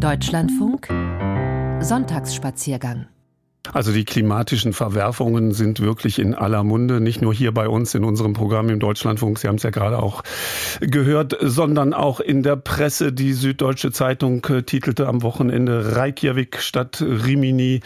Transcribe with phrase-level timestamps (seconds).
[0.00, 0.88] Deutschlandfunk.
[1.82, 3.06] Sonntagsspaziergang
[3.72, 8.04] also die klimatischen Verwerfungen sind wirklich in aller Munde, nicht nur hier bei uns in
[8.04, 10.22] unserem Programm im Deutschlandfunk, Sie haben es ja gerade auch
[10.80, 13.12] gehört, sondern auch in der Presse.
[13.12, 17.80] Die Süddeutsche Zeitung äh, titelte am Wochenende Reykjavik statt Rimini.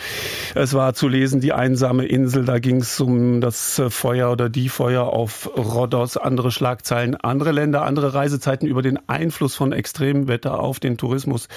[0.55, 4.68] Es war zu lesen, die einsame Insel, da ging es um das Feuer oder die
[4.68, 10.80] Feuer auf Rhodos, andere Schlagzeilen, andere Länder, andere Reisezeiten über den Einfluss von Extremwetter auf
[10.80, 11.48] den Tourismus.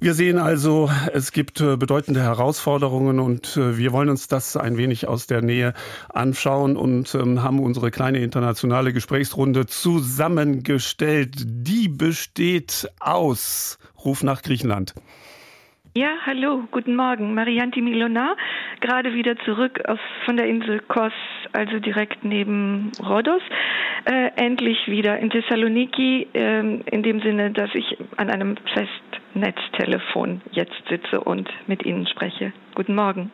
[0.00, 4.76] Wir sehen also, es gibt äh, bedeutende Herausforderungen und äh, wir wollen uns das ein
[4.76, 5.74] wenig aus der Nähe
[6.08, 11.34] anschauen und ähm, haben unsere kleine internationale Gesprächsrunde zusammengestellt.
[11.44, 14.94] Die besteht aus Ruf nach Griechenland.
[15.96, 17.34] Ja, hallo, guten Morgen.
[17.34, 18.36] Marianti Milona,
[18.80, 21.12] gerade wieder zurück aus, von der Insel Kos,
[21.52, 23.42] also direkt neben Rhodos.
[24.04, 28.54] Äh, endlich wieder in Thessaloniki, äh, in dem Sinne, dass ich an einem
[29.32, 32.52] Festnetztelefon jetzt sitze und mit Ihnen spreche.
[32.74, 33.30] Guten Morgen.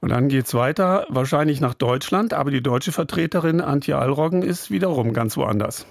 [0.00, 5.12] Und dann geht's weiter, wahrscheinlich nach Deutschland, aber die deutsche Vertreterin Antje Allroggen ist wiederum
[5.12, 5.86] ganz woanders.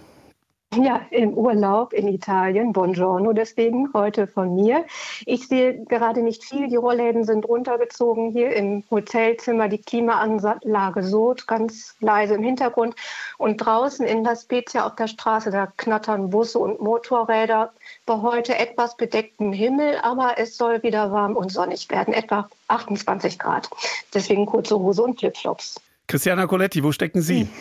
[0.73, 2.73] Ja, im Urlaub in Italien.
[2.73, 4.83] Buongiorno deswegen heute von mir.
[5.25, 6.67] Ich sehe gerade nicht viel.
[6.67, 8.31] Die Rollläden sind runtergezogen.
[8.31, 12.95] Hier im Hotelzimmer die Klimaanlage so ganz leise im Hintergrund.
[13.37, 17.71] Und draußen in La Spezia auf der Straße, da knattern Busse und Motorräder.
[18.05, 22.13] Bei heute etwas bedecktem Himmel, aber es soll wieder warm und sonnig werden.
[22.13, 23.67] Etwa 28 Grad.
[24.13, 25.81] Deswegen kurze Hose und Flipflops.
[26.07, 27.47] Christiana Coletti, wo stecken Sie?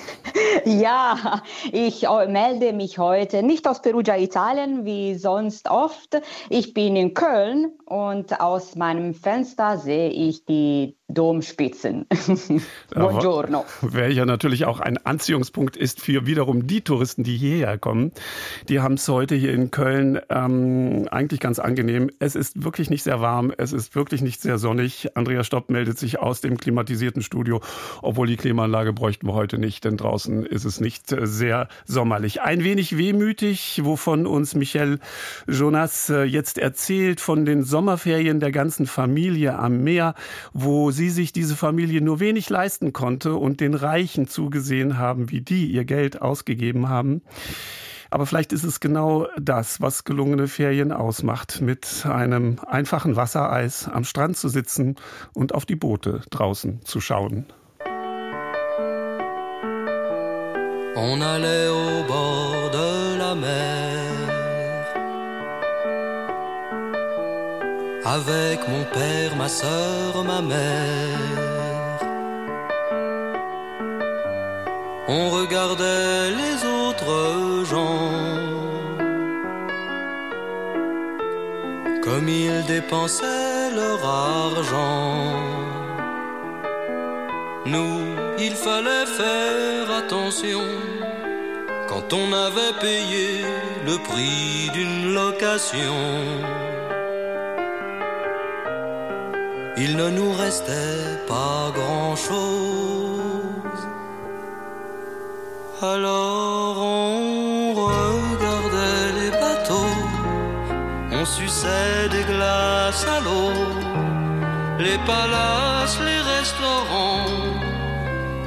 [0.67, 6.23] Ja, ich äh, melde mich heute nicht aus Perugia, Italien, wie sonst oft.
[6.49, 12.07] Ich bin in Köln und aus meinem Fenster sehe ich die Domspitzen.
[12.95, 13.67] Buongiorno.
[13.83, 18.13] Welcher natürlich auch ein Anziehungspunkt ist für wiederum die Touristen, die hierher kommen.
[18.71, 22.11] Die haben es heute hier in Köln ähm, eigentlich ganz angenehm.
[22.21, 25.15] Es ist wirklich nicht sehr warm, es ist wirklich nicht sehr sonnig.
[25.15, 27.61] Andrea Stopp meldet sich aus dem klimatisierten Studio,
[28.01, 32.41] obwohl die Klimaanlage bräuchten wir heute nicht, denn draußen ist es nicht äh, sehr sommerlich.
[32.41, 35.01] Ein wenig wehmütig, wovon uns Michel
[35.47, 40.15] Jonas äh, jetzt erzählt, von den Sommerferien der ganzen Familie am Meer,
[40.55, 45.41] wo sie sich diese Familie nur wenig leisten konnte und den Reichen zugesehen haben, wie
[45.41, 47.23] die ihr Geld ausgegeben haben.
[48.11, 54.05] Aber vielleicht ist es genau das, was gelungene Ferien ausmacht, mit einem einfachen Wassereis am
[54.05, 54.95] Strand zu sitzen
[55.33, 57.47] und auf die Boote draußen zu schauen.
[60.97, 64.24] On allait au bord de la mer
[68.05, 71.19] avec mon père, ma soeur, ma mère.
[75.09, 78.65] On regardait les autres gens
[82.03, 85.33] comme ils dépensaient leur argent.
[87.67, 88.01] Nous,
[88.39, 90.65] il fallait faire attention
[91.89, 93.43] quand on avait payé
[93.87, 96.64] le prix d'une location.
[99.77, 102.35] Il ne nous restait pas grand-chose.
[105.83, 109.97] Alors on regardait les bateaux,
[111.13, 113.53] on suçait des glaces à l'eau,
[114.79, 117.27] les palaces, les restaurants,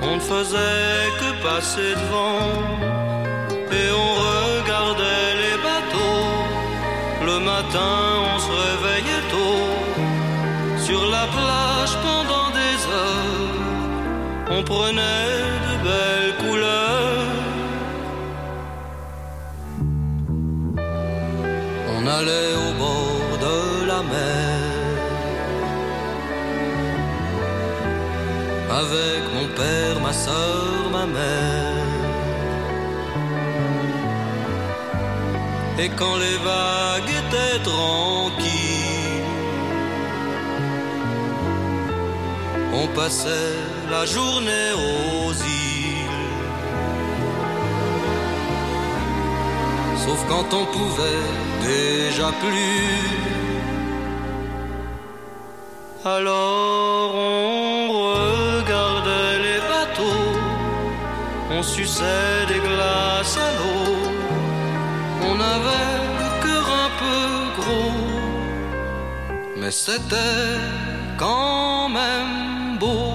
[0.02, 2.48] on ne faisait que passer devant
[3.72, 6.48] et on regardait les bateaux.
[7.26, 7.96] Le matin,
[8.34, 9.27] on se réveillait
[10.88, 13.56] sur la plage pendant des heures,
[14.56, 15.34] on prenait
[15.66, 17.34] de belles couleurs.
[21.96, 23.58] On allait au bord de
[23.92, 24.58] la mer
[28.82, 31.88] avec mon père, ma soeur, ma mère.
[35.84, 38.57] Et quand les vagues étaient tranquilles,
[42.74, 43.56] on passait
[43.90, 46.28] la journée aux îles.
[50.04, 51.26] Sauf quand on pouvait
[51.62, 53.38] déjà plus.
[56.06, 60.32] Alors on regardait les bateaux,
[61.52, 63.96] on suçait des glaces à l'eau,
[65.30, 67.22] on avait le cœur un peu
[67.60, 68.00] gros,
[69.58, 70.56] mais c'était
[71.18, 73.07] quand même bambu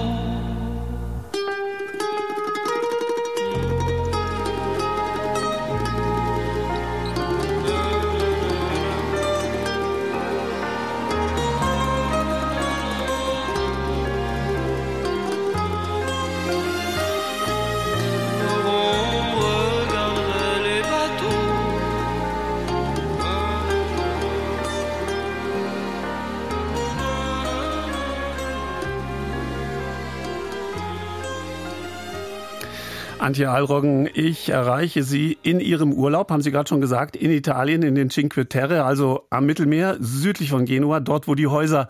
[33.23, 37.81] Antje Alroggen, ich erreiche Sie in Ihrem Urlaub, haben Sie gerade schon gesagt, in Italien,
[37.81, 41.87] in den Cinque Terre, also am Mittelmeer, südlich von Genua, dort, wo die Häuser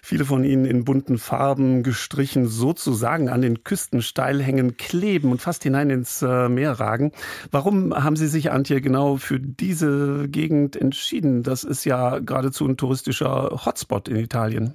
[0.00, 5.90] viele von ihnen in bunten Farben gestrichen, sozusagen an den Küstensteilhängen kleben und fast hinein
[5.90, 7.12] ins äh, Meer ragen.
[7.50, 11.42] Warum haben Sie sich, Antje, genau für diese Gegend entschieden?
[11.42, 14.72] Das ist ja geradezu ein touristischer Hotspot in Italien.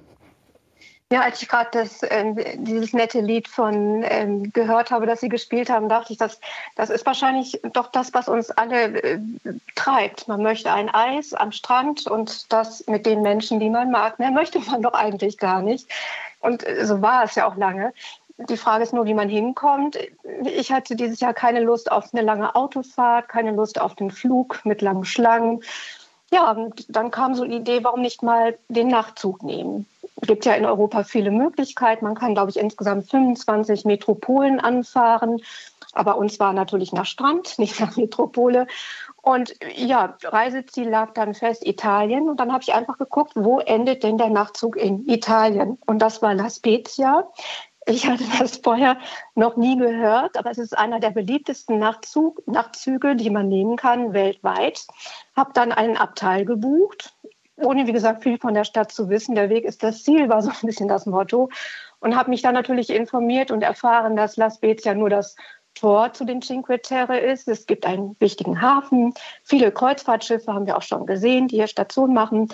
[1.10, 5.70] Ja, als ich gerade ähm, dieses nette Lied von ähm, gehört habe, das Sie gespielt
[5.70, 6.38] haben, dachte ich, das,
[6.76, 9.18] das ist wahrscheinlich doch das, was uns alle äh,
[9.74, 10.28] treibt.
[10.28, 14.18] Man möchte ein Eis am Strand und das mit den Menschen, die man mag.
[14.18, 15.88] Mehr möchte man doch eigentlich gar nicht.
[16.40, 17.94] Und äh, so war es ja auch lange.
[18.36, 19.98] Die Frage ist nur, wie man hinkommt.
[20.44, 24.60] Ich hatte dieses Jahr keine Lust auf eine lange Autofahrt, keine Lust auf den Flug
[24.64, 25.62] mit langen Schlangen.
[26.30, 29.86] Ja, und dann kam so die Idee, warum nicht mal den Nachtzug nehmen?
[30.22, 32.04] Gibt ja in Europa viele Möglichkeiten.
[32.04, 35.40] Man kann, glaube ich, insgesamt 25 Metropolen anfahren.
[35.92, 38.66] Aber uns war natürlich nach Strand, nicht nach Metropole.
[39.22, 42.28] Und ja, Reiseziel lag dann fest Italien.
[42.28, 45.78] Und dann habe ich einfach geguckt, wo endet denn der Nachtzug in Italien?
[45.86, 47.28] Und das war La Spezia.
[47.86, 48.98] Ich hatte das vorher
[49.34, 54.12] noch nie gehört, aber es ist einer der beliebtesten Nachtzug, Nachtzüge, die man nehmen kann
[54.12, 54.86] weltweit.
[55.34, 57.14] Habe dann einen Abteil gebucht
[57.62, 59.34] ohne, wie gesagt, viel von der Stadt zu wissen.
[59.34, 61.50] Der Weg ist das Ziel, war so ein bisschen das Motto.
[62.00, 65.36] Und habe mich dann natürlich informiert und erfahren, dass La Spezia nur das
[65.74, 67.48] Tor zu den Cinque Terre ist.
[67.48, 69.14] Es gibt einen wichtigen Hafen.
[69.42, 72.48] Viele Kreuzfahrtschiffe haben wir auch schon gesehen, die hier Station machen.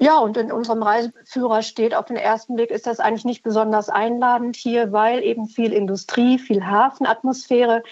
[0.00, 3.88] Ja, und in unserem Reiseführer steht auf den ersten Blick, ist das eigentlich nicht besonders
[3.88, 7.84] einladend hier, weil eben viel Industrie, viel Hafenatmosphäre.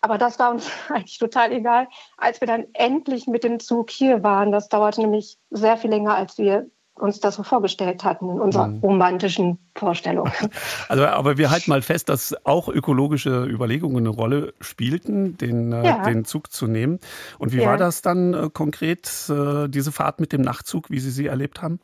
[0.00, 4.22] Aber das war uns eigentlich total egal, als wir dann endlich mit dem Zug hier
[4.22, 4.52] waren.
[4.52, 8.68] Das dauerte nämlich sehr viel länger, als wir uns das so vorgestellt hatten in unserer
[8.68, 8.78] mhm.
[8.78, 10.30] romantischen Vorstellung.
[10.88, 15.84] Also, aber wir halten mal fest, dass auch ökologische Überlegungen eine Rolle spielten, den, äh,
[15.84, 16.02] ja.
[16.02, 16.98] den Zug zu nehmen.
[17.38, 17.66] Und wie ja.
[17.66, 21.60] war das dann äh, konkret, äh, diese Fahrt mit dem Nachtzug, wie Sie sie erlebt
[21.60, 21.80] haben?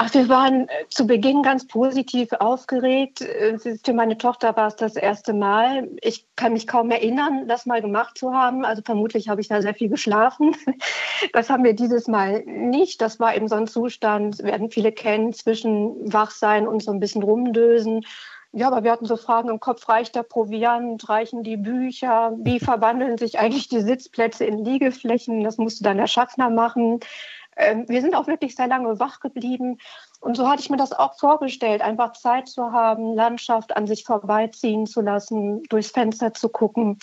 [0.00, 3.20] Ach, wir waren äh, zu Beginn ganz positiv aufgeregt.
[3.20, 5.90] Äh, für meine Tochter war es das erste Mal.
[6.02, 8.64] Ich kann mich kaum erinnern, das mal gemacht zu haben.
[8.64, 10.54] Also vermutlich habe ich da sehr viel geschlafen.
[11.32, 13.00] Das haben wir dieses Mal nicht.
[13.00, 17.24] Das war eben so ein Zustand, werden viele kennen, zwischen Wachsein und so ein bisschen
[17.24, 18.04] rumdösen.
[18.52, 22.60] Ja, aber wir hatten so Fragen im Kopf, reicht der Proviant, reichen die Bücher, wie
[22.60, 25.42] verwandeln sich eigentlich die Sitzplätze in Liegeflächen?
[25.42, 27.00] Das musste dann der Schaffner machen.
[27.58, 29.78] Ähm, wir sind auch wirklich sehr lange wach geblieben.
[30.20, 34.04] Und so hatte ich mir das auch vorgestellt, einfach Zeit zu haben, Landschaft an sich
[34.04, 36.98] vorbeiziehen zu lassen, durchs Fenster zu gucken.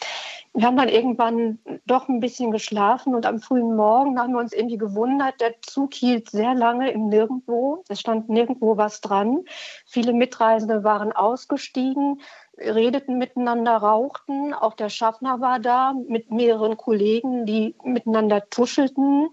[0.54, 4.54] Wir haben dann irgendwann doch ein bisschen geschlafen und am frühen Morgen haben wir uns
[4.54, 7.84] irgendwie gewundert, der Zug hielt sehr lange im Nirgendwo.
[7.90, 9.44] Es stand nirgendwo was dran.
[9.86, 12.22] Viele Mitreisende waren ausgestiegen
[12.58, 14.54] redeten miteinander, rauchten.
[14.54, 19.30] Auch der Schaffner war da mit mehreren Kollegen, die miteinander tuschelten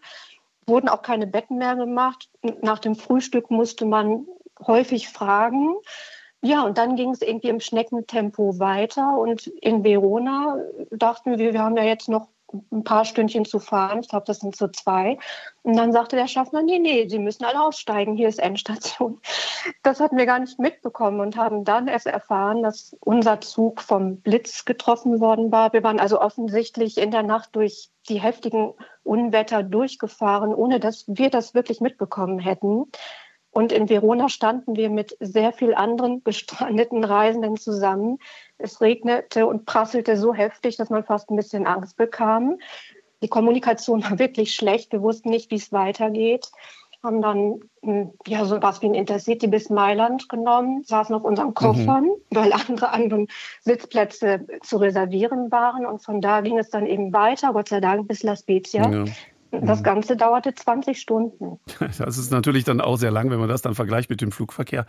[0.67, 2.29] wurden auch keine Betten mehr gemacht.
[2.63, 4.27] Nach dem Frühstück musste man
[4.67, 5.75] häufig fragen.
[6.43, 9.17] Ja, und dann ging es irgendwie im Schneckentempo weiter.
[9.17, 10.59] Und in Verona
[10.91, 12.29] dachten wir, wir haben ja jetzt noch
[12.71, 14.01] ein paar Stündchen zu fahren.
[14.01, 15.19] Ich glaube, das sind so zwei.
[15.63, 18.17] Und dann sagte der Schaffner, nee, nee, Sie müssen alle aussteigen.
[18.17, 19.21] Hier ist Endstation.
[19.85, 24.17] Das hatten wir gar nicht mitbekommen und haben dann erst erfahren, dass unser Zug vom
[24.17, 25.73] Blitz getroffen worden war.
[25.73, 31.31] Wir waren also offensichtlich in der Nacht durch die heftigen Unwetter durchgefahren, ohne dass wir
[31.31, 32.87] das wirklich mitbekommen hätten.
[33.53, 38.19] Und in Verona standen wir mit sehr vielen anderen gestrandeten Reisenden zusammen.
[38.57, 42.59] Es regnete und prasselte so heftig, dass man fast ein bisschen Angst bekam.
[43.23, 44.93] Die Kommunikation war wirklich schlecht.
[44.93, 46.51] Wir wussten nicht, wie es weitergeht.
[47.03, 51.53] Haben dann hm, ja so was wie ein Intercity bis Mailand genommen, saßen auf unseren
[51.53, 52.17] Koffern, mhm.
[52.31, 53.29] weil andere anderen
[53.61, 55.85] Sitzplätze zu reservieren waren.
[55.85, 58.89] Und von da ging es dann eben weiter, Gott sei Dank, bis La Spezia.
[58.89, 59.05] Ja.
[59.53, 59.85] Das mhm.
[59.85, 61.61] Ganze dauerte 20 Stunden.
[61.99, 64.87] Das ist natürlich dann auch sehr lang, wenn man das dann vergleicht mit dem Flugverkehr.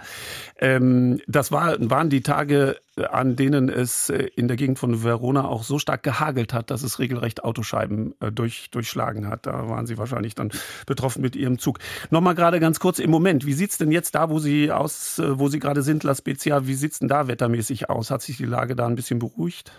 [0.58, 5.46] Ähm, das war, waren die Tage, an denen es äh, in der Gegend von Verona
[5.46, 9.46] auch so stark gehagelt hat, dass es regelrecht Autoscheiben äh, durch, durchschlagen hat.
[9.48, 10.52] Da waren Sie wahrscheinlich dann
[10.86, 11.80] betroffen mit Ihrem Zug.
[12.10, 13.46] Nochmal gerade ganz kurz im Moment.
[13.46, 16.16] Wie sieht es denn jetzt da, wo Sie aus, äh, wo Sie gerade sind, La
[16.16, 18.12] Spezia, wie sieht es denn da wettermäßig aus?
[18.12, 19.74] Hat sich die Lage da ein bisschen beruhigt?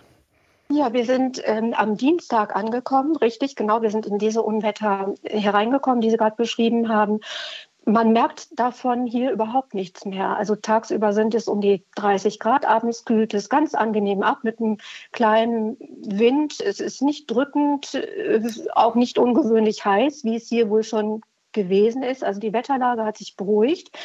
[0.74, 3.82] Ja, wir sind ähm, am Dienstag angekommen, richtig, genau.
[3.82, 7.20] Wir sind in diese Unwetter hereingekommen, die Sie gerade beschrieben haben.
[7.84, 10.36] Man merkt davon hier überhaupt nichts mehr.
[10.36, 14.58] Also tagsüber sind es um die 30 Grad, abends kühlt es ganz angenehm ab mit
[14.58, 14.78] einem
[15.12, 16.60] kleinen Wind.
[16.60, 18.40] Es ist nicht drückend, äh,
[18.74, 21.20] auch nicht ungewöhnlich heiß, wie es hier wohl schon
[21.52, 22.24] gewesen ist.
[22.24, 23.96] Also die Wetterlage hat sich beruhigt.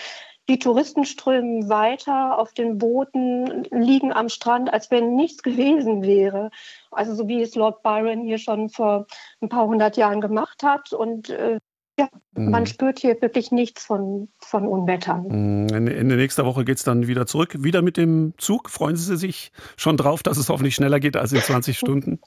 [0.49, 6.49] Die Touristen strömen weiter auf den Booten, liegen am Strand, als wenn nichts gewesen wäre.
[6.89, 9.05] Also so wie es Lord Byron hier schon vor
[9.41, 10.91] ein paar hundert Jahren gemacht hat.
[10.91, 11.59] Und äh,
[11.99, 12.49] ja, mhm.
[12.49, 15.27] man spürt hier wirklich nichts von, von Unwettern.
[15.27, 15.87] Mhm.
[15.87, 17.55] Ende nächster Woche geht es dann wieder zurück.
[17.59, 18.71] Wieder mit dem Zug.
[18.71, 22.19] Freuen Sie sich schon drauf, dass es hoffentlich schneller geht als in 20 Stunden?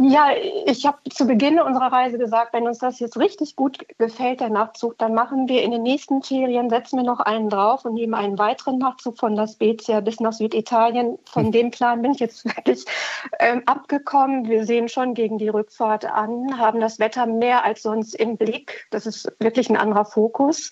[0.00, 0.30] Ja,
[0.66, 4.48] ich habe zu Beginn unserer Reise gesagt, wenn uns das jetzt richtig gut gefällt, der
[4.48, 8.14] Nachtzug, dann machen wir in den nächsten Ferien, setzen wir noch einen drauf und nehmen
[8.14, 11.18] einen weiteren Nachtzug von La Spezia bis nach Süditalien.
[11.26, 11.52] Von hm.
[11.52, 12.84] dem Plan bin ich jetzt wirklich
[13.40, 14.48] ähm, abgekommen.
[14.48, 18.86] Wir sehen schon gegen die Rückfahrt an, haben das Wetter mehr als sonst im Blick.
[18.90, 20.70] Das ist wirklich ein anderer Fokus.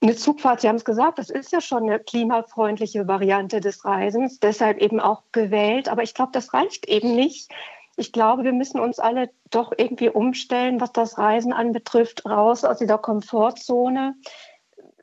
[0.00, 4.38] Eine Zugfahrt, Sie haben es gesagt, das ist ja schon eine klimafreundliche Variante des Reisens,
[4.38, 5.88] deshalb eben auch gewählt.
[5.88, 7.50] Aber ich glaube, das reicht eben nicht
[7.98, 12.78] ich glaube, wir müssen uns alle doch irgendwie umstellen, was das Reisen anbetrifft, raus aus
[12.78, 14.14] dieser Komfortzone.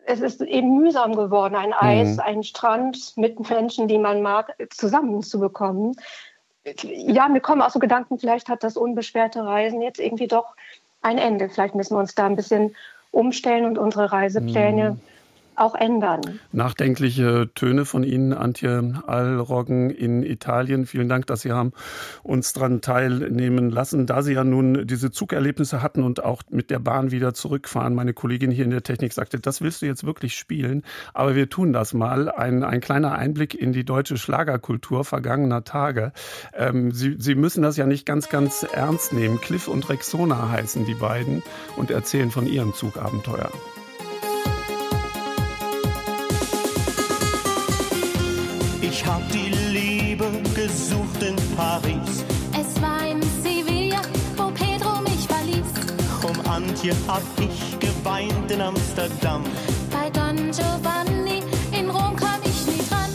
[0.05, 2.19] Es ist eben mühsam geworden, ein Eis, mhm.
[2.21, 5.97] einen Strand mit Menschen, die man mag, zusammenzubekommen.
[6.83, 10.55] Ja, mir kommen auch so Gedanken, vielleicht hat das unbeschwerte Reisen jetzt irgendwie doch
[11.01, 11.49] ein Ende.
[11.49, 12.75] Vielleicht müssen wir uns da ein bisschen
[13.11, 15.14] umstellen und unsere Reisepläne mhm
[15.57, 16.39] auch ändern.
[16.51, 20.85] Nachdenkliche Töne von Ihnen, Antje Allroggen in Italien.
[20.85, 21.73] Vielen Dank, dass Sie haben
[22.23, 24.05] uns daran teilnehmen lassen.
[24.05, 28.13] Da Sie ja nun diese Zugerlebnisse hatten und auch mit der Bahn wieder zurückfahren, meine
[28.13, 30.83] Kollegin hier in der Technik sagte, das willst du jetzt wirklich spielen.
[31.13, 32.29] Aber wir tun das mal.
[32.29, 36.11] Ein, ein kleiner Einblick in die deutsche Schlagerkultur vergangener Tage.
[36.53, 39.39] Ähm, Sie, Sie müssen das ja nicht ganz, ganz ernst nehmen.
[39.39, 41.43] Cliff und Rexona heißen die beiden
[41.77, 43.51] und erzählen von ihrem Zugabenteuer.
[49.05, 52.25] Ich hab die Liebe gesucht in Paris.
[52.59, 54.01] Es war in Sevilla,
[54.35, 55.71] wo Pedro mich verließ.
[56.23, 59.43] Um Antje hab ich geweint in Amsterdam.
[59.91, 63.11] Bei Don Giovanni in Rom kam ich nie dran.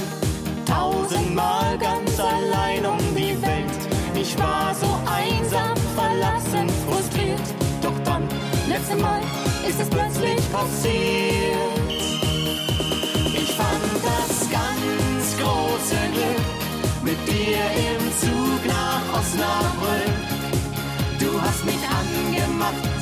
[0.65, 3.81] Tausendmal ganz allein um die Welt.
[4.15, 7.43] Ich war so einsam, verlassen, frustriert.
[7.83, 8.29] Doch dann,
[8.69, 9.23] letzte Mal,
[9.69, 11.30] ist es plötzlich passiert.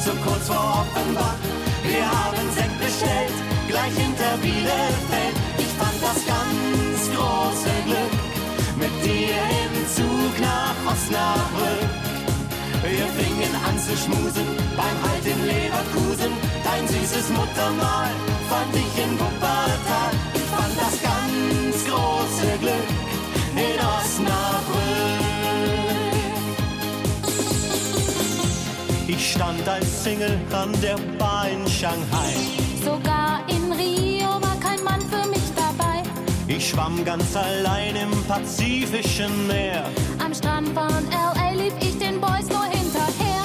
[0.04, 1.38] So kurz vor Offenbach.
[1.82, 3.36] Wir haben Sekt bestellt,
[3.68, 5.34] gleich hinter Bielefeld.
[5.58, 8.14] Ich fand das ganz große Glück
[8.78, 11.90] mit dir im Zug nach Osnabrück.
[12.82, 16.32] Wir fingen an zu schmusen beim Halt in Leverkusen.
[16.64, 18.10] Dein süßes Muttermal
[18.48, 20.12] fand ich in Wuppertal.
[20.34, 22.88] Ich fand das ganz große Glück
[23.56, 25.37] in Osnabrück.
[29.18, 32.32] Ich stand als Single an der Bar in Shanghai.
[32.84, 36.04] Sogar in Rio war kein Mann für mich dabei.
[36.46, 39.86] Ich schwamm ganz allein im Pazifischen Meer.
[40.24, 41.50] Am Strand von L.A.
[41.50, 43.42] lief ich den Boys nur hinterher.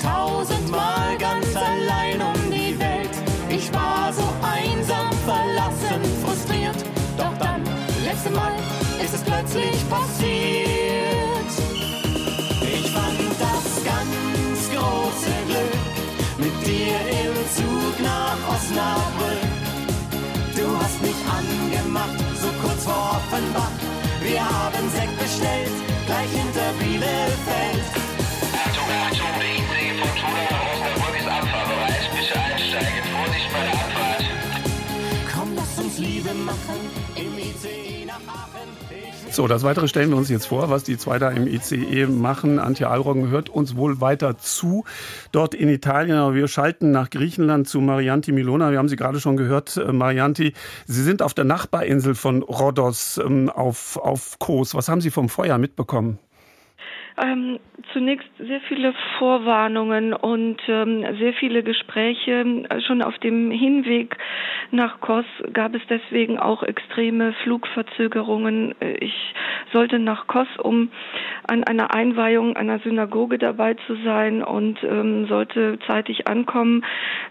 [0.00, 3.10] Tausendmal ganz allein um die Welt.
[3.48, 6.84] Ich war so einsam, verlassen, frustriert.
[7.18, 7.64] Doch dann,
[8.04, 8.52] letzte Mal,
[9.04, 10.89] ist es plötzlich passiert.
[16.90, 19.42] Dir im Zug nach Osnabrück.
[20.56, 23.76] Du hast mich angemacht, so kurz vor Offenbach.
[24.22, 27.86] Wir haben Sekt bestellt, gleich hinter Bielefeld.
[28.64, 32.04] Achtung, Achtung, der IC von Tuna nach Osnabrück ist abfahrbereit.
[32.14, 34.24] Bitte einsteigen, Vorsicht bei der Abfahrt.
[35.32, 36.80] Komm, lass uns Liebe machen
[37.16, 38.70] im ICE nach Aachen.
[39.32, 42.58] So, das Weitere stellen wir uns jetzt vor, was die zwei da im ICE machen.
[42.58, 44.84] Antje Alroggen hört uns wohl weiter zu,
[45.30, 46.16] dort in Italien.
[46.16, 48.72] Aber wir schalten nach Griechenland zu Marianti Milona.
[48.72, 50.52] Wir haben sie gerade schon gehört, äh, Marianti.
[50.86, 54.74] Sie sind auf der Nachbarinsel von Rhodos ähm, auf, auf Kos.
[54.74, 56.18] Was haben Sie vom Feuer mitbekommen?
[57.22, 57.58] Ähm,
[57.92, 62.44] zunächst sehr viele Vorwarnungen und ähm, sehr viele Gespräche.
[62.86, 64.16] Schon auf dem Hinweg
[64.70, 68.74] nach Kos gab es deswegen auch extreme Flugverzögerungen.
[69.00, 69.34] Ich
[69.72, 70.90] sollte nach Kos, um
[71.48, 76.84] an einer Einweihung einer Synagoge dabei zu sein und ähm, sollte zeitig ankommen.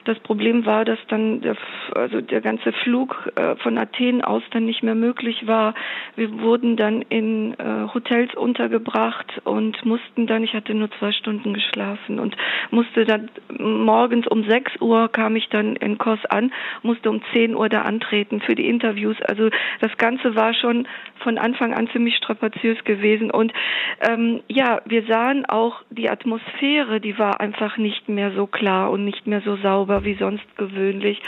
[0.06, 1.56] Das Problem war, dass dann der,
[1.96, 5.74] also der ganze Flug äh, von Athen aus dann nicht mehr möglich war.
[6.16, 11.54] Wir wurden dann in äh, Hotels untergebracht und mussten dann, ich hatte nur zwei Stunden
[11.54, 12.36] geschlafen und
[12.72, 16.52] musste dann morgens um 6 Uhr kam ich dann in Kos an,
[16.84, 19.18] musste um 10 Uhr da antreten für die Interviews.
[19.22, 19.50] Also
[19.82, 20.88] das Ganze war schon
[21.24, 23.54] von Anfang an ziemlich strapaziös gewesen und
[24.08, 29.06] ähm, ja, wir sahen auch die Atmosphäre, die war einfach nicht mehr so klar und
[29.06, 31.22] nicht mehr so sauber wie sonst gewöhnlich.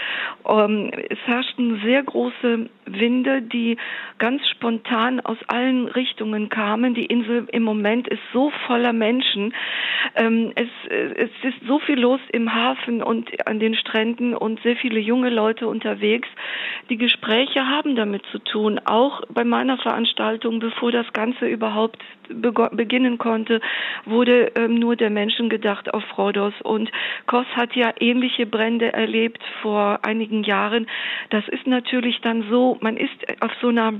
[0.47, 3.77] Ähm, es herrschten sehr große Winde, die
[4.17, 6.93] ganz spontan aus allen Richtungen kamen.
[6.93, 9.53] Die Insel im Moment ist so voller Menschen.
[10.15, 14.75] Ähm, es, es ist so viel los im Hafen und an den Stränden und sehr
[14.75, 16.27] viele junge Leute unterwegs.
[16.89, 18.79] Die Gespräche haben damit zu tun.
[18.85, 21.99] Auch bei meiner Veranstaltung, bevor das Ganze überhaupt
[22.71, 23.61] beginnen konnte,
[24.05, 26.53] wurde ähm, nur der Menschen gedacht auf Rhodos.
[26.63, 26.91] Und
[27.27, 30.87] Kos hat ja ähnliche Brände erlebt vor einigen Jahren.
[31.29, 33.93] Das ist natürlich dann so, man ist auf so einer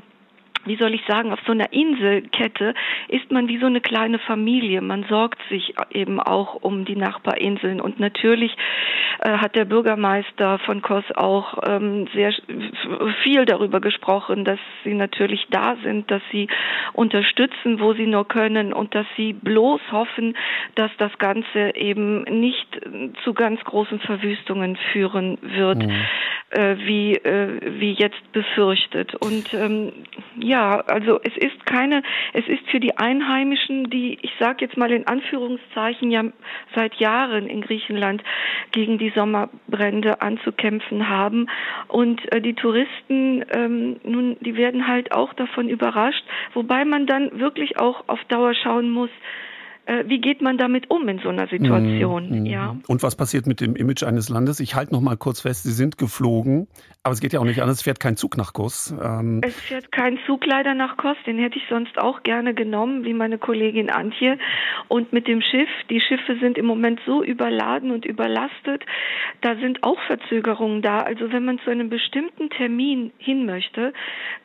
[0.65, 2.74] wie soll ich sagen, auf so einer Inselkette
[3.08, 4.82] ist man wie so eine kleine Familie.
[4.82, 7.82] Man sorgt sich eben auch um die Nachbarinseln.
[7.82, 8.56] Und natürlich
[9.20, 12.34] äh, hat der Bürgermeister von Kos auch ähm, sehr
[13.24, 16.48] viel darüber gesprochen, dass sie natürlich da sind, dass sie
[16.94, 20.36] unterstützen, wo sie nur können und dass sie bloß hoffen,
[20.75, 22.68] dass das Ganze eben nicht
[23.24, 25.91] zu ganz großen Verwüstungen führen wird, mhm.
[26.50, 29.15] äh, wie, äh, wie jetzt befürchtet.
[29.15, 29.91] Und ähm,
[30.38, 32.03] ja, also es ist keine,
[32.34, 36.24] es ist für die Einheimischen, die, ich sage jetzt mal in Anführungszeichen, ja
[36.75, 38.24] seit Jahren in Griechenland
[38.72, 41.48] gegen die Sommerbrände anzukämpfen haben.
[41.88, 47.39] Und äh, die Touristen, ähm, nun, die werden halt auch davon überrascht, wobei man dann
[47.39, 49.10] wirklich auch auf Dauer schauen muss,
[49.91, 52.41] äh, wie geht man damit um in so einer Situation?
[52.41, 52.45] Mhm.
[52.45, 52.77] Ja.
[52.88, 54.62] Und was passiert mit dem Image eines Landes?
[54.62, 56.67] Ich halte noch mal kurz fest, Sie sind geflogen,
[57.03, 57.77] aber es geht ja auch nicht anders.
[57.77, 58.95] Es fährt kein Zug nach Kos.
[59.03, 61.17] Ähm es fährt kein Zug leider nach Kos.
[61.25, 64.38] Den hätte ich sonst auch gerne genommen, wie meine Kollegin Antje.
[64.88, 68.86] Und mit dem Schiff, die Schiffe sind im Moment so überladen und überlastet,
[69.41, 71.00] da sind auch Verzögerungen da.
[71.00, 73.91] Also wenn man zu einem bestimmten Termin hin möchte,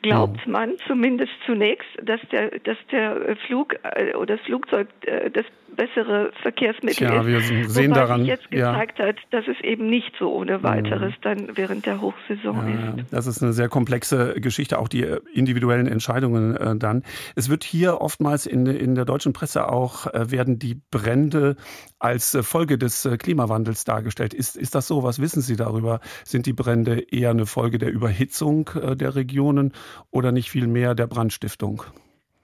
[0.01, 0.51] glaubt mhm.
[0.51, 5.45] man zumindest zunächst, dass der, dass der Flug äh, oder das Flugzeug äh, das
[5.75, 9.05] bessere Verkehrsmittel ja, wir sehen Wobei daran, jetzt gezeigt ja.
[9.05, 11.21] hat, dass es eben nicht so ohne weiteres mhm.
[11.21, 13.13] dann während der Hochsaison ja, ist.
[13.13, 17.03] Das ist eine sehr komplexe Geschichte, auch die individuellen Entscheidungen äh, dann.
[17.35, 21.55] Es wird hier oftmals in, in der deutschen Presse auch, äh, werden die Brände
[21.99, 24.33] als äh, Folge des äh, Klimawandels dargestellt.
[24.33, 25.03] Ist, ist das so?
[25.03, 25.99] Was wissen Sie darüber?
[26.25, 29.73] Sind die Brände eher eine Folge der Überhitzung äh, der Regionen
[30.09, 31.83] oder nicht viel mehr der Brandstiftung?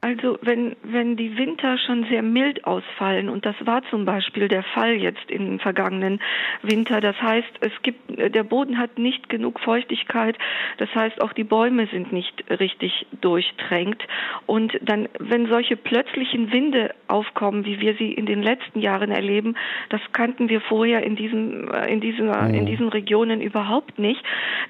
[0.03, 4.63] Also wenn, wenn die Winter schon sehr mild ausfallen, und das war zum Beispiel der
[4.63, 6.19] Fall jetzt im vergangenen
[6.61, 10.37] Winter, das heißt, es gibt, der Boden hat nicht genug Feuchtigkeit,
[10.77, 14.03] das heißt, auch die Bäume sind nicht richtig durchtränkt.
[14.45, 19.55] Und dann, wenn solche plötzlichen Winde aufkommen, wie wir sie in den letzten Jahren erleben,
[19.87, 24.21] das kannten wir vorher in diesem, in dieser, in diesen Regionen überhaupt nicht.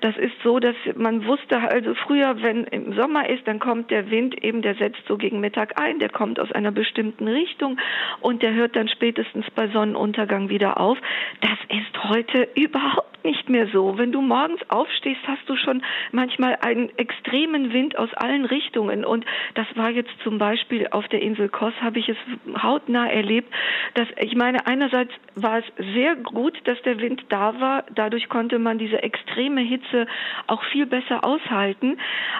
[0.02, 4.12] Das ist so, dass man wusste, also früher, wenn im Sommer ist, dann kommt der
[4.12, 7.78] Wind eben, der setzt so gegen Mittag ein, der kommt aus einer bestimmten Richtung
[8.20, 10.98] und der hört dann spätestens bei Sonnenuntergang wieder auf.
[11.40, 13.98] Das ist heute überhaupt nicht mehr so.
[13.98, 15.82] Wenn du morgens aufstehst, hast du schon
[16.12, 21.22] manchmal einen extremen Wind aus allen Richtungen und das war jetzt zum Beispiel auf der
[21.22, 22.18] Insel Kos, habe ich es
[22.62, 23.50] hautnah erlebt,
[23.94, 28.60] dass ich meine, einerseits war es sehr gut, dass der Wind da war, dadurch konnte
[28.60, 30.06] man diese extreme Hitze
[30.48, 31.98] auch viel besser aushalten.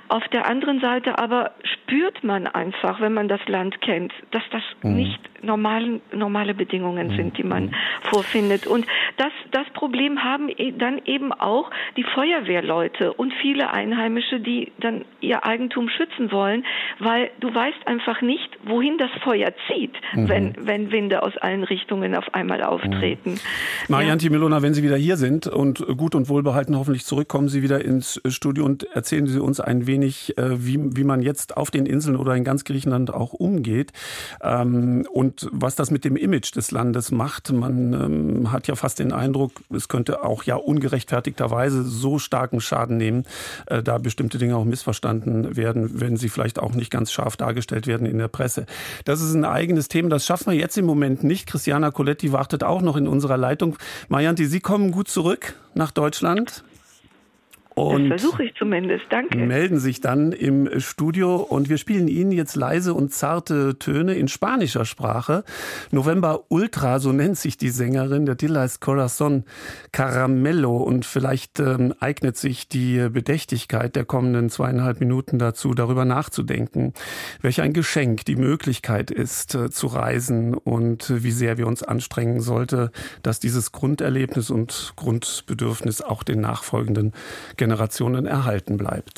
[0.10, 4.44] Auf der anderen Seite aber spürt man einfach, einfach, wenn man das Land kennt, dass
[4.52, 4.96] das mhm.
[4.96, 7.16] nicht normalen, normale Bedingungen mhm.
[7.16, 7.72] sind, die man mhm.
[8.10, 8.68] vorfindet.
[8.68, 8.86] Und
[9.18, 15.06] das, das Problem haben e, dann eben auch die Feuerwehrleute und viele Einheimische, die dann
[15.22, 16.66] ihr Eigentum schützen wollen,
[17.00, 20.30] weil du weißt einfach nicht, wohin das Feuer zieht, mhm.
[20.30, 23.32] wenn, wenn Winde aus allen Richtungen auf einmal auftreten.
[23.32, 23.40] Mhm.
[23.90, 24.32] Marianti ja.
[24.32, 28.22] Milona, wenn Sie wieder hier sind und gut und wohlbehalten hoffentlich zurückkommen Sie wieder ins
[28.28, 32.16] Studio und erzählen Sie uns ein wenig, äh, wie, wie man jetzt auf den Inseln
[32.16, 33.92] oder in ganz Griechenland auch umgeht
[34.42, 37.52] ähm, und was das mit dem Image des Landes macht.
[37.52, 42.98] Man ähm, hat ja fast den Eindruck, es könnte auch ja ungerechtfertigterweise so starken Schaden
[42.98, 43.26] nehmen,
[43.68, 47.88] äh, da bestimmte Dinge auch missverstanden werden, wenn sie vielleicht auch nicht ganz scharf dargestellt
[47.88, 48.66] werden in der Presse.
[49.06, 51.48] Das ist ein eigenes Thema, das schaffen wir jetzt im Moment nicht.
[51.48, 53.78] Christiana Coletti wartet auch noch in unserer Leitung.
[54.10, 56.64] Marianti, Sie kommen gut zurück nach Deutschland.
[57.76, 59.38] Und das versuche ich zumindest, danke.
[59.38, 64.28] Melden sich dann im Studio und wir spielen Ihnen jetzt leise und zarte Töne in
[64.28, 65.44] spanischer Sprache.
[65.92, 68.26] November Ultra, so nennt sich die Sängerin.
[68.26, 69.44] Der Titel heißt Corazon
[69.92, 76.94] Caramello und vielleicht ähm, eignet sich die Bedächtigkeit der kommenden zweieinhalb Minuten dazu, darüber nachzudenken,
[77.42, 82.42] welch ein Geschenk die Möglichkeit ist, äh, zu reisen und wie sehr wir uns anstrengen
[82.42, 82.92] sollte,
[83.24, 87.14] dass dieses Grunderlebnis und Grundbedürfnis auch den nachfolgenden
[87.64, 89.18] Generationen erhalten bleibt.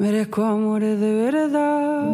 [0.00, 2.08] Merezco amores de verdad.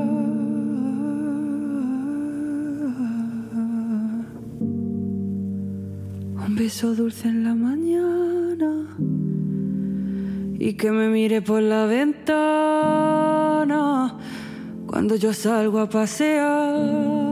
[6.46, 8.70] Un beso dulce en la mañana
[10.64, 12.38] y que me mire por la ventana
[14.86, 17.23] cuando yo salgo a pasear.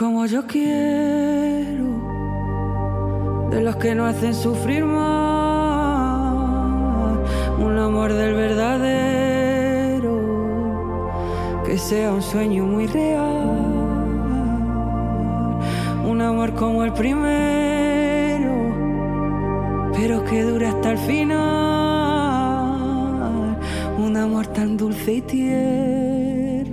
[0.00, 1.84] Como yo quiero,
[3.50, 6.38] de los que no hacen sufrir más,
[7.58, 9.60] un amor del verdadero,
[11.66, 13.58] que sea un sueño muy real,
[16.06, 18.54] un amor como el primero,
[19.94, 21.36] pero que dure hasta el final,
[23.98, 26.70] un amor tan dulce y tierno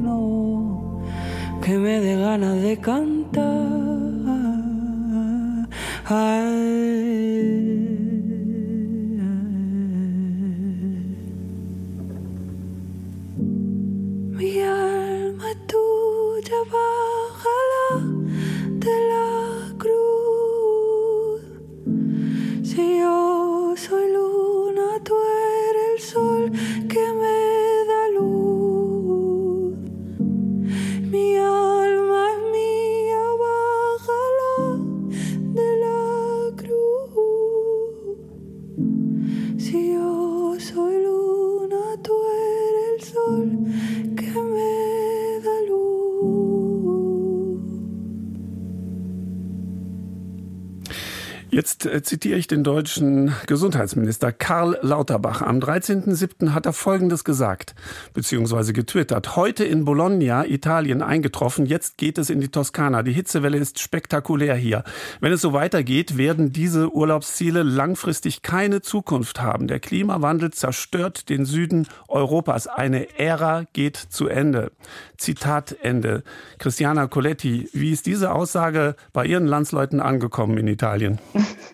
[1.62, 3.17] que me dé ganas de cantar.
[6.10, 6.57] I
[51.80, 55.44] Jetzt äh, zitiere ich den deutschen Gesundheitsminister Karl Lauterbach.
[55.44, 56.54] Am 13.07.
[56.54, 57.76] hat er Folgendes gesagt,
[58.16, 59.36] beziehungsweise getwittert.
[59.36, 61.68] Heute in Bologna, Italien, eingetroffen.
[61.68, 63.04] Jetzt geht es in die Toskana.
[63.04, 64.84] Die Hitzewelle ist spektakulär hier.
[65.20, 69.68] Wenn es so weitergeht, werden diese Urlaubsziele langfristig keine Zukunft haben.
[69.68, 72.66] Der Klimawandel zerstört den Süden Europas.
[72.66, 74.72] Eine Ära geht zu Ende.
[75.18, 76.24] Zitat Ende.
[76.58, 81.20] Christiana Coletti, wie ist diese Aussage bei Ihren Landsleuten angekommen in Italien?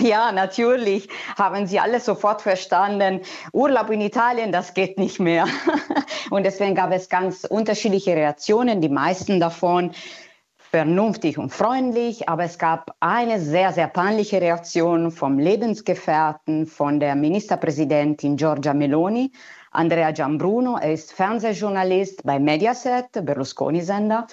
[0.00, 3.20] Ja, natürlich haben sie alle sofort verstanden,
[3.52, 5.46] Urlaub in Italien, das geht nicht mehr.
[6.30, 9.92] Und deswegen gab es ganz unterschiedliche Reaktionen, die meisten davon
[10.70, 17.14] vernünftig und freundlich, aber es gab eine sehr, sehr peinliche Reaktion vom Lebensgefährten von der
[17.14, 19.32] Ministerpräsidentin Giorgia Meloni,
[19.70, 20.76] Andrea Giambruno.
[20.76, 24.26] Er ist Fernsehjournalist bei Mediaset, Berlusconi-Sender.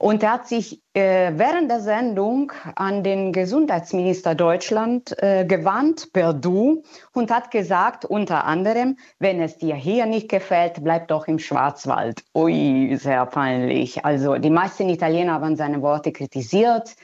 [0.00, 6.32] Und er hat sich äh, während der Sendung an den Gesundheitsminister Deutschland äh, gewandt, per
[6.32, 11.40] Du, und hat gesagt, unter anderem, wenn es dir hier nicht gefällt, bleib doch im
[11.40, 12.22] Schwarzwald.
[12.32, 14.04] Ui, sehr peinlich.
[14.04, 16.94] Also die meisten Italiener haben seine Worte kritisiert.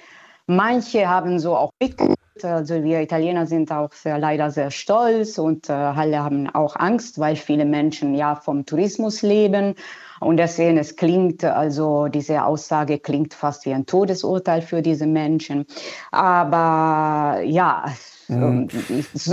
[0.47, 2.19] Manche haben so auch mitgemacht.
[2.45, 7.19] Also wir Italiener sind auch sehr, leider sehr stolz und äh, alle haben auch Angst,
[7.19, 9.75] weil viele Menschen ja vom Tourismus leben.
[10.21, 15.67] Und deswegen, es klingt, also diese Aussage klingt fast wie ein Todesurteil für diese Menschen.
[16.11, 17.85] Aber ja,
[18.29, 18.69] mhm.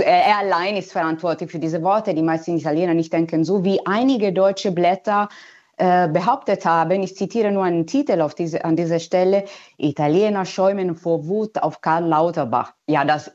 [0.04, 2.14] er allein ist verantwortlich für diese Worte.
[2.14, 5.28] Die meisten Italiener nicht denken so, wie einige deutsche Blätter
[5.78, 9.46] äh, behauptet haben, ich zitiere nur einen Titel auf diese, an dieser Stelle,
[9.78, 12.74] Italiener schäumen vor Wut auf Karl Lauterbach.
[12.86, 13.32] Ja, das,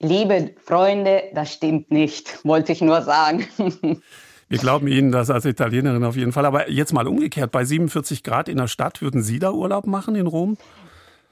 [0.00, 3.46] liebe Freunde, das stimmt nicht, wollte ich nur sagen.
[4.48, 6.46] Wir glauben Ihnen das als Italienerin auf jeden Fall.
[6.46, 10.14] Aber jetzt mal umgekehrt, bei 47 Grad in der Stadt, würden Sie da Urlaub machen
[10.14, 10.56] in Rom?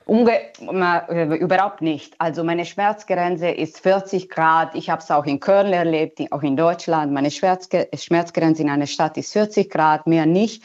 [0.04, 2.14] Umge äh, überhaupt nicht.
[2.18, 4.74] Also meine Schmerzgrenze ist 40 Grad.
[4.74, 7.12] Ich habe es auch in Köln erlebt, auch in Deutschland.
[7.12, 10.62] Meine Schmerzgrenze in einer Stadt ist 40 Grad, mehr nicht.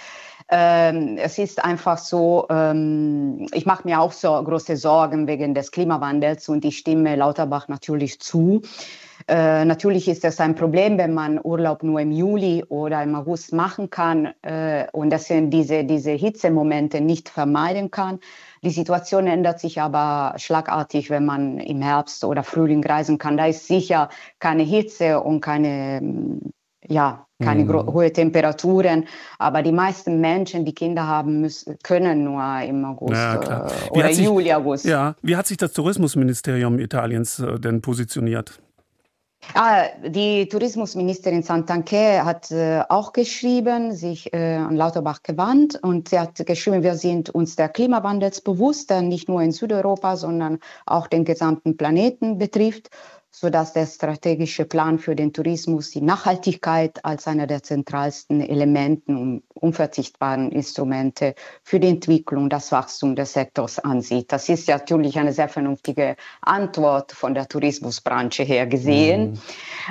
[0.53, 5.71] Ähm, es ist einfach so, ähm, ich mache mir auch so große Sorgen wegen des
[5.71, 8.61] Klimawandels und ich stimme Lauterbach natürlich zu.
[9.27, 13.53] Äh, natürlich ist das ein Problem, wenn man Urlaub nur im Juli oder im August
[13.53, 18.19] machen kann äh, und deswegen diese, diese Hitzemomente nicht vermeiden kann.
[18.63, 23.37] Die Situation ändert sich aber schlagartig, wenn man im Herbst oder Frühling reisen kann.
[23.37, 26.39] Da ist sicher keine Hitze und keine
[26.87, 27.93] ja, keine mhm.
[27.93, 29.05] hohe Temperaturen,
[29.37, 34.13] aber die meisten Menschen, die Kinder haben, müssen, können nur im August ja, äh, oder
[34.13, 34.85] sich, Juli, August.
[34.85, 38.59] Ja, wie hat sich das Tourismusministerium Italiens äh, denn positioniert?
[39.53, 46.19] Ah, die Tourismusministerin Santanché hat äh, auch geschrieben, sich äh, an Lauterbach gewandt und sie
[46.19, 51.07] hat geschrieben, wir sind uns der Klimawandels bewusst, der nicht nur in Südeuropa, sondern auch
[51.07, 52.91] den gesamten Planeten betrifft
[53.31, 59.43] sodass der strategische Plan für den Tourismus die Nachhaltigkeit als einer der zentralsten Elementen und
[59.53, 64.31] unverzichtbaren Instrumente für die Entwicklung, das Wachstum des Sektors ansieht.
[64.33, 69.31] Das ist natürlich eine sehr vernünftige Antwort von der Tourismusbranche her gesehen.
[69.31, 69.39] Mhm.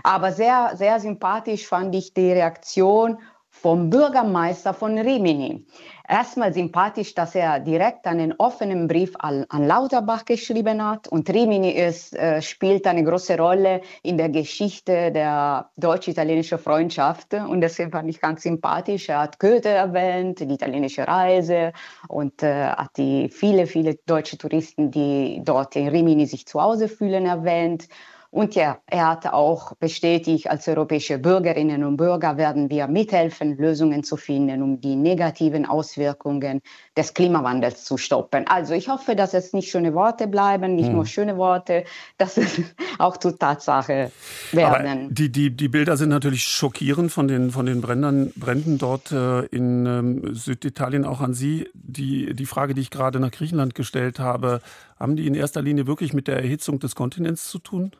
[0.02, 3.18] Aber sehr, sehr sympathisch fand ich die Reaktion
[3.62, 5.66] vom Bürgermeister von Rimini
[6.10, 11.08] erstmal sympathisch, dass er direkt einen offenen Brief an, an Lauterbach geschrieben hat.
[11.08, 17.32] Und Rimini ist, äh, spielt eine große Rolle in der Geschichte der deutsch-italienischen Freundschaft.
[17.34, 19.08] Und deswegen fand ich ganz sympathisch.
[19.08, 21.72] Er hat Goethe erwähnt, die italienische Reise
[22.08, 26.88] und äh, hat die viele, viele deutsche Touristen, die dort in Rimini sich zu Hause
[26.88, 27.88] fühlen, erwähnt.
[28.32, 34.04] Und ja, er hat auch bestätigt, als europäische Bürgerinnen und Bürger werden wir mithelfen, Lösungen
[34.04, 36.60] zu finden, um die negativen Auswirkungen
[36.96, 38.46] des Klimawandels zu stoppen.
[38.46, 40.94] Also ich hoffe, dass es nicht schöne Worte bleiben, nicht hm.
[40.94, 41.82] nur schöne Worte,
[42.18, 42.60] dass es
[42.98, 44.12] auch zur Tatsache
[44.52, 45.04] werden.
[45.04, 49.10] Aber die, die, die Bilder sind natürlich schockierend von den, von den Brändern, Bränden dort
[49.10, 51.04] äh, in ähm, Süditalien.
[51.04, 54.60] Auch an Sie, die, die Frage, die ich gerade nach Griechenland gestellt habe,
[55.00, 57.90] haben die in erster Linie wirklich mit der Erhitzung des Kontinents zu tun?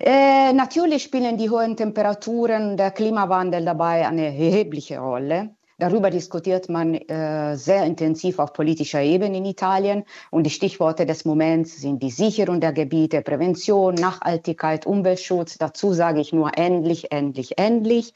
[0.00, 5.54] Äh, natürlich spielen die hohen Temperaturen, der Klimawandel dabei eine erhebliche Rolle.
[5.82, 10.04] Darüber diskutiert man äh, sehr intensiv auf politischer Ebene in Italien.
[10.30, 15.58] Und die Stichworte des Moments sind die Sicherung der Gebiete, Prävention, Nachhaltigkeit, Umweltschutz.
[15.58, 18.14] Dazu sage ich nur endlich, endlich, endlich.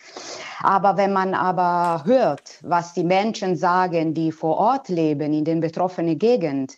[0.62, 5.58] Aber wenn man aber hört, was die Menschen sagen, die vor Ort leben, in den
[5.58, 6.68] betroffenen Gegenden,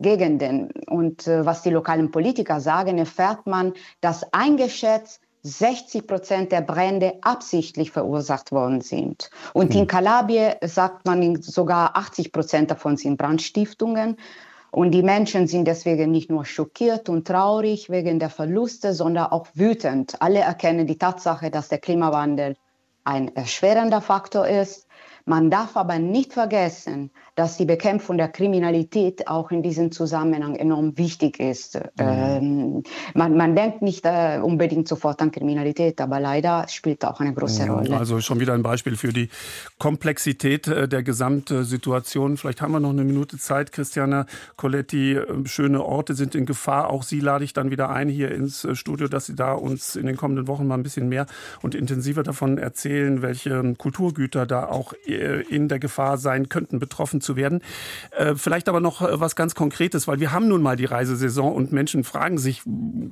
[0.00, 0.70] Gegenden.
[0.86, 7.14] Und äh, was die lokalen Politiker sagen, erfährt man, dass eingeschätzt 60 Prozent der Brände
[7.22, 9.30] absichtlich verursacht worden sind.
[9.54, 9.82] Und hm.
[9.82, 14.16] in Kalabrien sagt man sogar 80 Prozent davon sind Brandstiftungen.
[14.70, 19.46] Und die Menschen sind deswegen nicht nur schockiert und traurig wegen der Verluste, sondern auch
[19.54, 20.20] wütend.
[20.20, 22.56] Alle erkennen die Tatsache, dass der Klimawandel
[23.04, 24.86] ein erschwerender Faktor ist.
[25.24, 30.98] Man darf aber nicht vergessen, dass die Bekämpfung der Kriminalität auch in diesem Zusammenhang enorm
[30.98, 31.76] wichtig ist.
[31.76, 31.82] Mhm.
[31.98, 32.82] Ähm,
[33.14, 37.66] man, man, denkt nicht äh, unbedingt sofort an Kriminalität, aber leider spielt auch eine große
[37.66, 37.96] ja, Rolle.
[37.96, 39.28] Also schon wieder ein Beispiel für die
[39.78, 42.38] Komplexität äh, der Gesamtsituation.
[42.38, 45.14] Vielleicht haben wir noch eine Minute Zeit, Christiana Coletti.
[45.14, 46.90] Ähm, schöne Orte sind in Gefahr.
[46.90, 49.94] Auch Sie lade ich dann wieder ein hier ins äh, Studio, dass Sie da uns
[49.94, 51.26] in den kommenden Wochen mal ein bisschen mehr
[51.62, 57.20] und intensiver davon erzählen, welche Kulturgüter da auch äh, in der Gefahr sein könnten, betroffen
[57.20, 57.62] zu werden.
[58.16, 61.54] Äh, vielleicht aber noch äh, was ganz Konkretes, weil wir haben nun mal die Reisesaison
[61.54, 62.62] und Menschen fragen sich,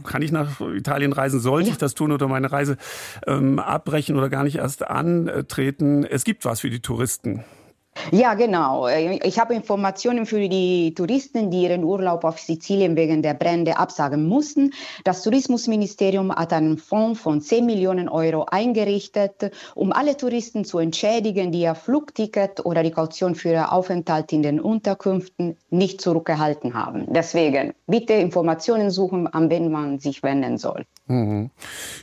[0.05, 1.41] kann ich nach Italien reisen?
[1.41, 1.73] Sollte ja.
[1.73, 2.77] ich das tun oder meine Reise
[3.27, 6.05] ähm, abbrechen oder gar nicht erst antreten?
[6.05, 7.45] Es gibt was für die Touristen.
[8.13, 8.89] Ja, genau.
[8.89, 14.27] Ich habe Informationen für die Touristen, die ihren Urlaub auf Sizilien wegen der Brände absagen
[14.27, 14.73] mussten.
[15.05, 21.53] Das Tourismusministerium hat einen Fonds von 10 Millionen Euro eingerichtet, um alle Touristen zu entschädigen,
[21.53, 27.07] die ihr Flugticket oder die Kaution für ihr Aufenthalt in den Unterkünften nicht zurückgehalten haben.
[27.09, 30.85] Deswegen bitte Informationen suchen, an wen man sich wenden soll.
[31.09, 31.51] Mhm.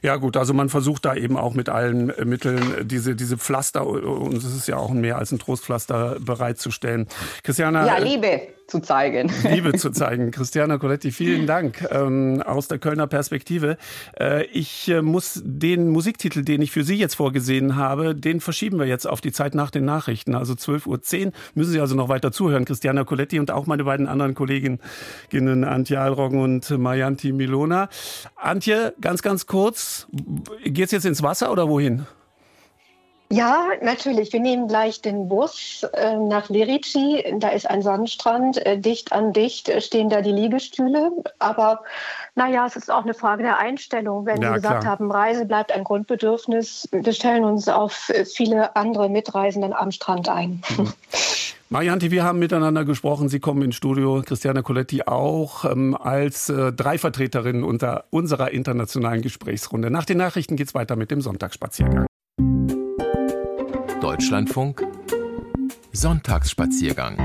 [0.01, 4.35] Ja gut, also man versucht da eben auch mit allen Mitteln diese, diese Pflaster, und
[4.35, 7.07] es ist ja auch mehr als ein Trostpflaster, bereitzustellen.
[7.43, 7.85] Christiana.
[7.85, 9.31] Ja, Liebe zu zeigen.
[9.43, 10.31] Liebe zu zeigen.
[10.31, 13.77] Christiana Coletti, vielen Dank ähm, aus der Kölner Perspektive.
[14.19, 18.79] Äh, ich äh, muss den Musiktitel, den ich für Sie jetzt vorgesehen habe, den verschieben
[18.79, 20.35] wir jetzt auf die Zeit nach den Nachrichten.
[20.35, 22.65] Also 12.10 Uhr müssen Sie also noch weiter zuhören.
[22.65, 24.79] Christiana Coletti und auch meine beiden anderen Kolleginnen,
[25.63, 27.89] Antje Alroggen und Mayanti Milona.
[28.35, 30.07] Antje, ganz, ganz kurz,
[30.63, 32.05] geht's jetzt ins Wasser oder wohin?
[33.29, 34.31] Ja, natürlich.
[34.31, 37.23] Wir nehmen gleich den Bus äh, nach Lerici.
[37.39, 38.63] Da ist ein Sandstrand.
[38.65, 41.11] Äh, dicht an dicht stehen da die Liegestühle.
[41.39, 41.81] Aber
[42.35, 44.25] naja, es ist auch eine Frage der Einstellung.
[44.25, 44.91] Wenn ja, Sie gesagt klar.
[44.93, 50.61] haben, Reise bleibt ein Grundbedürfnis, wir stellen uns auf viele andere Mitreisenden am Strand ein.
[50.77, 50.93] Mhm.
[51.73, 53.29] Marianti, wir haben miteinander gesprochen.
[53.29, 59.23] Sie kommen ins Studio, Christiane Coletti auch, ähm, als äh, drei Vertreterinnen unter unserer internationalen
[59.23, 59.89] Gesprächsrunde.
[59.89, 62.05] Nach den Nachrichten geht es weiter mit dem Sonntagsspaziergang.
[64.13, 64.85] Deutschlandfunk
[65.91, 67.17] Sonntagsspaziergang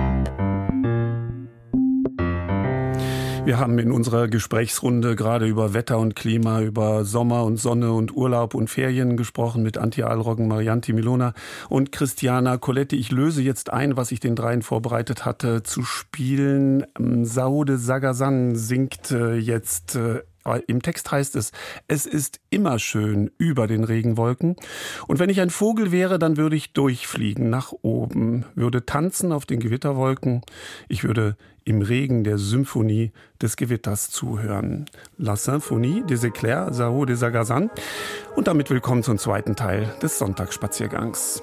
[3.44, 8.14] Wir haben in unserer Gesprächsrunde gerade über Wetter und Klima, über Sommer und Sonne und
[8.14, 11.34] Urlaub und Ferien gesprochen mit Antje Alroggen, Marianti Milona
[11.68, 12.96] und Christiana Coletti.
[12.96, 16.86] Ich löse jetzt ein, was ich den dreien vorbereitet hatte, zu spielen.
[17.22, 20.22] Saude Sagasan singt äh, jetzt äh,
[20.66, 21.52] im Text heißt es,
[21.88, 24.56] es ist immer schön über den Regenwolken.
[25.06, 29.46] Und wenn ich ein Vogel wäre, dann würde ich durchfliegen nach oben, würde tanzen auf
[29.46, 30.42] den Gewitterwolken.
[30.88, 34.86] Ich würde im Regen der Symphonie des Gewitters zuhören.
[35.18, 37.70] La Symphonie des Éclairs, Sao de Sagazan.
[38.36, 41.42] Und damit willkommen zum zweiten Teil des Sonntagsspaziergangs.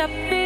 [0.00, 0.45] up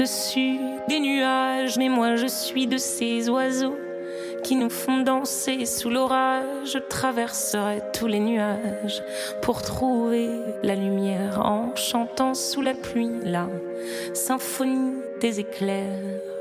[0.00, 0.58] au-dessus
[0.88, 3.76] des nuages, mais moi je suis de ces oiseaux
[4.42, 6.72] qui nous font danser sous l'orage.
[6.72, 9.02] Je traverserai tous les nuages
[9.42, 10.30] pour trouver
[10.62, 13.46] la lumière en chantant sous la pluie la
[14.14, 16.39] symphonie des éclairs.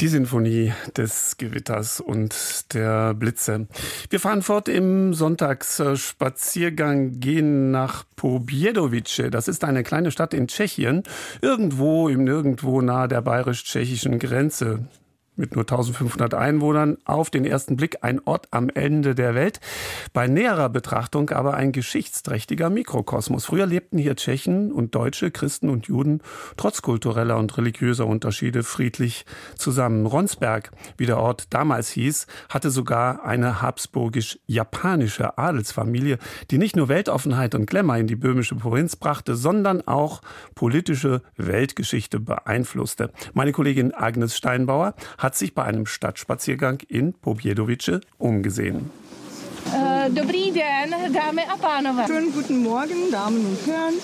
[0.00, 3.66] Die Sinfonie des Gewitters und der Blitze.
[4.08, 9.24] Wir fahren fort im Sonntagsspaziergang, gehen nach Pobjedovice.
[9.30, 11.02] Das ist eine kleine Stadt in Tschechien,
[11.42, 14.88] irgendwo im Nirgendwo nahe der bayerisch-tschechischen Grenze
[15.40, 19.58] mit nur 1500 Einwohnern auf den ersten Blick ein Ort am Ende der Welt,
[20.12, 23.46] bei näherer Betrachtung aber ein geschichtsträchtiger Mikrokosmos.
[23.46, 26.20] Früher lebten hier Tschechen und Deutsche, Christen und Juden
[26.56, 29.24] trotz kultureller und religiöser Unterschiede friedlich
[29.56, 30.06] zusammen.
[30.06, 36.18] Ronsberg, wie der Ort damals hieß, hatte sogar eine habsburgisch-japanische Adelsfamilie,
[36.50, 40.20] die nicht nur Weltoffenheit und Glamour in die böhmische Provinz brachte, sondern auch
[40.54, 43.10] politische Weltgeschichte beeinflusste.
[43.32, 48.90] Meine Kollegin Agnes Steinbauer hat hat sich bei einem Stadtspaziergang in Pobjedovice umgesehen.
[49.72, 52.04] Äh, dobrý den, Dámy a pánové.
[52.08, 53.94] Schönen guten Morgen, Damen und Herren.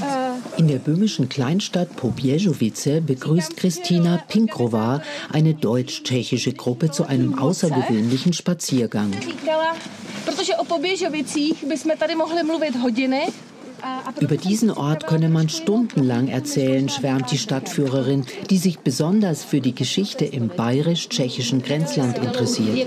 [0.00, 8.32] Äh, in der böhmischen Kleinstadt Pobježovice begrüßt Kristina Pinkrova eine deutsch-tschechische Gruppe zu einem außergewöhnlichen
[8.32, 9.12] Spaziergang.
[10.24, 13.20] Protože o Poběžovicích bychom tady mohli mluvit hodiny.
[14.20, 19.74] Über diesen Ort könne man stundenlang erzählen, schwärmt die Stadtführerin, die sich besonders für die
[19.74, 22.86] Geschichte im bayerisch-tschechischen Grenzland interessiert.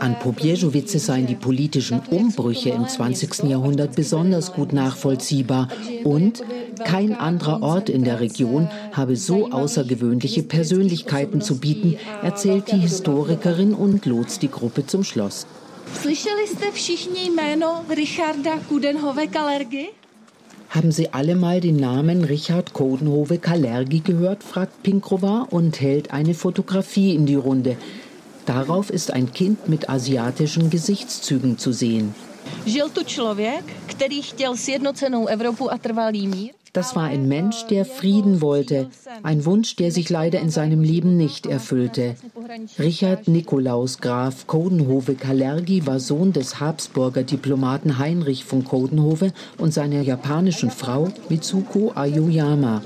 [0.00, 3.44] An Pobježovice seien die politischen Umbrüche im 20.
[3.44, 5.68] Jahrhundert besonders gut nachvollziehbar
[6.04, 6.42] und
[6.84, 13.74] kein anderer Ort in der Region habe so außergewöhnliche Persönlichkeiten zu bieten, erzählt die Historikerin
[13.74, 15.46] und lotst die Gruppe zum Schloss.
[20.70, 24.44] Haben Sie alle mal den Namen Richard Kodenhove Kalergi gehört?
[24.44, 27.76] fragt Pinkrova und hält eine Fotografie in die Runde.
[28.44, 32.14] Darauf ist ein Kind mit asiatischen Gesichtszügen zu sehen.
[36.72, 38.88] Das war ein Mensch, der Frieden wollte,
[39.22, 42.14] ein Wunsch, der sich leider in seinem Leben nicht erfüllte.
[42.78, 50.02] Richard Nikolaus Graf Codenhove Kalergi war Sohn des Habsburger Diplomaten Heinrich von Codenhove und seiner
[50.02, 52.82] japanischen Frau Mitsuko Aoyama.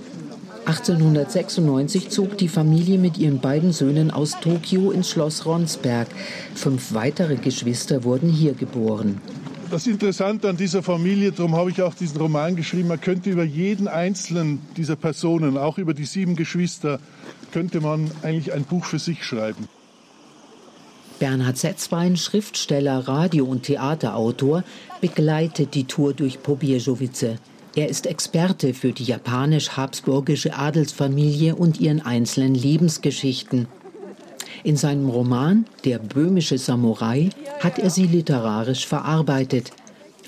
[0.64, 6.06] 1896 zog die Familie mit ihren beiden Söhnen aus Tokio ins Schloss Ronsberg.
[6.54, 9.20] Fünf weitere Geschwister wurden hier geboren.
[9.72, 13.42] Das Interessante an dieser Familie, darum habe ich auch diesen Roman geschrieben, man könnte über
[13.42, 17.00] jeden einzelnen dieser Personen, auch über die sieben Geschwister,
[17.52, 19.66] könnte man eigentlich ein Buch für sich schreiben.
[21.18, 24.62] Bernhard Setzwein, Schriftsteller, Radio- und Theaterautor,
[25.00, 27.38] begleitet die Tour durch Pobjeżowice.
[27.74, 33.68] Er ist Experte für die japanisch-habsburgische Adelsfamilie und ihren einzelnen Lebensgeschichten.
[34.64, 39.72] In seinem Roman Der böhmische Samurai hat er sie literarisch verarbeitet.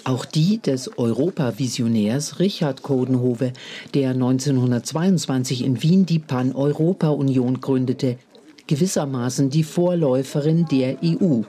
[0.03, 3.53] Auch die des Europavisionärs Richard Codenhove,
[3.95, 8.19] der 1922 in Wien die Pan-Europa-Union gründete,
[8.67, 11.43] gewissermaßen die Vorläuferin der EU.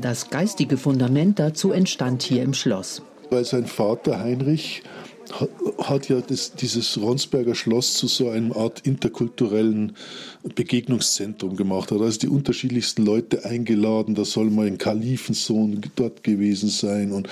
[0.00, 3.02] Das geistige Fundament dazu entstand hier im Schloss.
[3.30, 4.82] Weil sein Vater Heinrich
[5.78, 9.96] hat ja das, dieses Ronsberger Schloss zu so einer Art interkulturellen
[10.54, 11.90] Begegnungszentrum gemacht.
[11.90, 14.14] Hat also die unterschiedlichsten Leute eingeladen.
[14.14, 17.28] Da soll mal ein Kalifensohn dort gewesen sein und,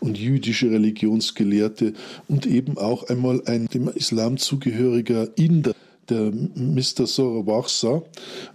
[0.00, 1.94] und jüdische Religionsgelehrte
[2.28, 5.74] und eben auch einmal ein dem Islam zugehöriger Inder
[6.08, 7.06] der Mr.
[7.06, 8.02] Sorowarsa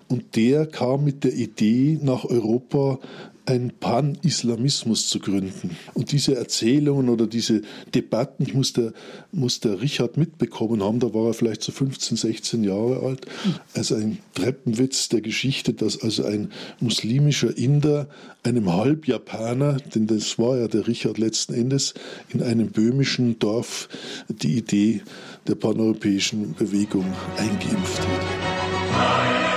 [0.08, 3.00] und der kam mit der Idee nach Europa
[3.46, 5.76] einen Pan-Islamismus zu gründen.
[5.94, 7.62] Und diese Erzählungen oder diese
[7.94, 8.94] Debatten muss der,
[9.32, 11.00] muss der Richard mitbekommen haben.
[11.00, 13.26] Da war er vielleicht so 15, 16 Jahre alt.
[13.74, 18.08] Also ein Treppenwitz der Geschichte, dass also ein muslimischer Inder
[18.44, 21.94] einem Halbjapaner, denn das war ja der Richard letzten Endes,
[22.30, 23.90] in einem böhmischen Dorf
[24.28, 25.02] die Idee
[25.48, 27.06] der paneuropäischen Bewegung
[27.38, 29.51] eingeimpft hat.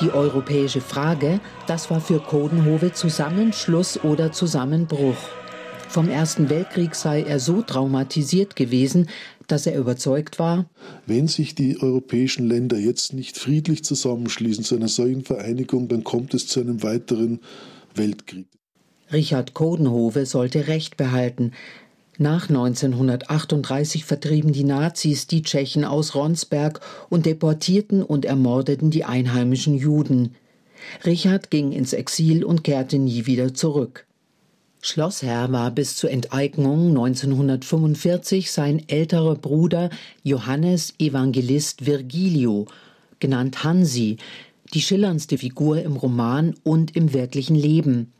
[0.00, 5.16] Die europäische Frage, das war für Kodenhove Zusammenschluss oder Zusammenbruch.
[5.88, 9.08] Vom Ersten Weltkrieg sei er so traumatisiert gewesen,
[9.48, 10.66] dass er überzeugt war,
[11.06, 16.32] wenn sich die europäischen Länder jetzt nicht friedlich zusammenschließen zu einer solchen Vereinigung, dann kommt
[16.32, 17.40] es zu einem weiteren
[17.96, 18.46] Weltkrieg.
[19.12, 21.52] Richard Kodenhove sollte Recht behalten.
[22.20, 29.76] Nach 1938 vertrieben die Nazis die Tschechen aus Ronsberg und deportierten und ermordeten die einheimischen
[29.76, 30.34] Juden.
[31.06, 34.04] Richard ging ins Exil und kehrte nie wieder zurück.
[34.80, 39.88] Schlossherr war bis zur Enteignung 1945 sein älterer Bruder
[40.24, 42.66] Johannes Evangelist Virgilio,
[43.20, 44.16] genannt Hansi,
[44.74, 48.12] die schillerndste Figur im Roman und im wirklichen Leben.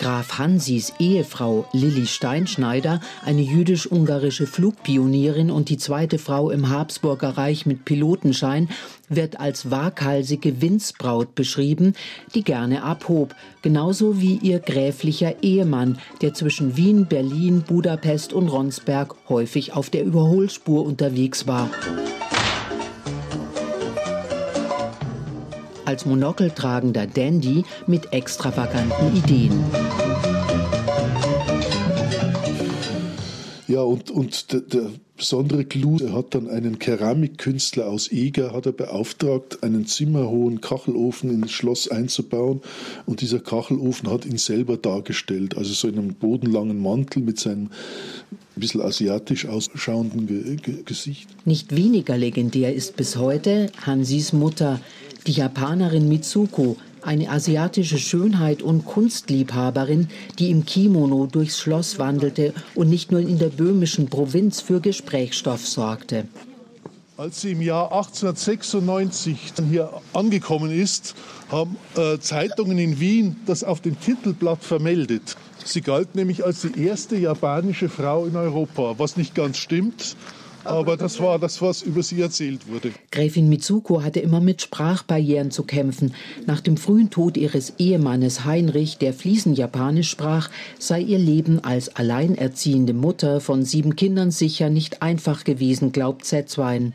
[0.00, 7.66] Graf Hansis Ehefrau Lilli Steinschneider, eine jüdisch-ungarische Flugpionierin und die zweite Frau im Habsburger Reich
[7.66, 8.70] mit Pilotenschein,
[9.10, 11.92] wird als waghalsige Winzbraut beschrieben,
[12.34, 19.14] die gerne abhob, genauso wie ihr gräflicher Ehemann, der zwischen Wien, Berlin, Budapest und Ronsberg
[19.28, 21.68] häufig auf der Überholspur unterwegs war.
[25.90, 29.64] Als monokeltragender Dandy mit extravaganten Ideen.
[33.66, 38.66] Ja, und, und der, der besondere Clou, er hat dann einen Keramikkünstler aus Eger hat
[38.66, 42.60] er beauftragt, einen zimmerhohen Kachelofen ins Schloss einzubauen.
[43.06, 47.70] Und dieser Kachelofen hat ihn selber dargestellt, also so in einem bodenlangen Mantel mit seinem
[48.56, 51.28] ein bisschen asiatisch ausschauenden Ge Ge Gesicht.
[51.46, 54.80] Nicht weniger legendär ist bis heute Hansis Mutter,
[55.26, 60.08] die Japanerin Mitsuko, eine asiatische Schönheit und Kunstliebhaberin,
[60.38, 65.66] die im Kimono durchs Schloss wandelte und nicht nur in der böhmischen Provinz für Gesprächsstoff
[65.66, 66.26] sorgte.
[67.16, 71.14] Als sie im Jahr 1896 hier angekommen ist,
[71.50, 75.36] haben äh, Zeitungen in Wien das auf dem Titelblatt vermeldet.
[75.64, 80.16] Sie galt nämlich als die erste japanische Frau in Europa, was nicht ganz stimmt.
[80.64, 82.92] Aber das war das, was über sie erzählt wurde.
[83.10, 86.14] Gräfin Mitsuko hatte immer mit Sprachbarrieren zu kämpfen.
[86.46, 91.96] Nach dem frühen Tod ihres Ehemannes Heinrich, der fließend Japanisch sprach, sei ihr Leben als
[91.96, 96.92] alleinerziehende Mutter von sieben Kindern sicher nicht einfach gewesen, glaubt Zetzwein.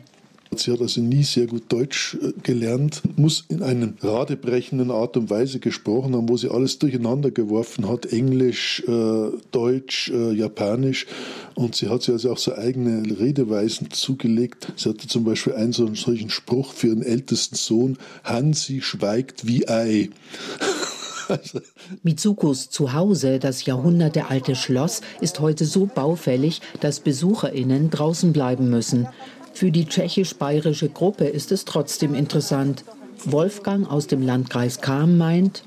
[0.60, 5.30] Sie hat also nie sehr gut Deutsch äh, gelernt, muss in einer radebrechenden Art und
[5.30, 11.06] Weise gesprochen haben, wo sie alles durcheinander geworfen hat, Englisch, äh, Deutsch, äh, Japanisch.
[11.54, 14.72] Und sie hat sich also auch so eigene Redeweisen zugelegt.
[14.76, 20.10] Sie hatte zum Beispiel einen solchen Spruch für ihren ältesten Sohn, Hansi schweigt wie Ei.
[22.02, 29.08] Mitsukos Zuhause, das jahrhundertealte Schloss, ist heute so baufällig, dass BesucherInnen draußen bleiben müssen.
[29.56, 32.84] Für die tschechisch-bayerische Gruppe ist es trotzdem interessant.
[33.24, 35.62] Wolfgang aus dem Landkreis Kam meint,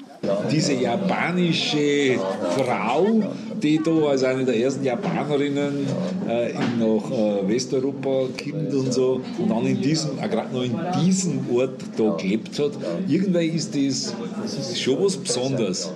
[0.51, 2.19] diese japanische
[2.55, 3.23] Frau,
[3.63, 5.87] die da als eine der ersten Japanerinnen
[6.27, 10.61] äh, in nach äh, Westeuropa kommt und so und dann in diesem, äh, gerade noch
[10.61, 12.73] in diesem Ort da gelebt hat,
[13.07, 14.13] irgendwie ist das,
[14.43, 15.91] das ist schon was Besonderes.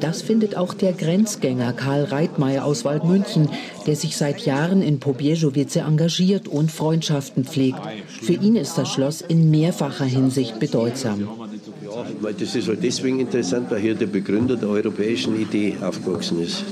[0.00, 3.48] Das findet auch der Grenzgänger Karl Reitmeier aus Waldmünchen,
[3.86, 7.80] der sich seit Jahren in Pobierzowice engagiert und Freundschaften pflegt.
[8.22, 11.28] Für ihn ist das Schloss in mehrfacher Hinsicht bedeutsam.
[12.20, 16.64] Weil das ist halt deswegen interessant, weil hier der Begründer der europäischen Idee aufgewachsen ist.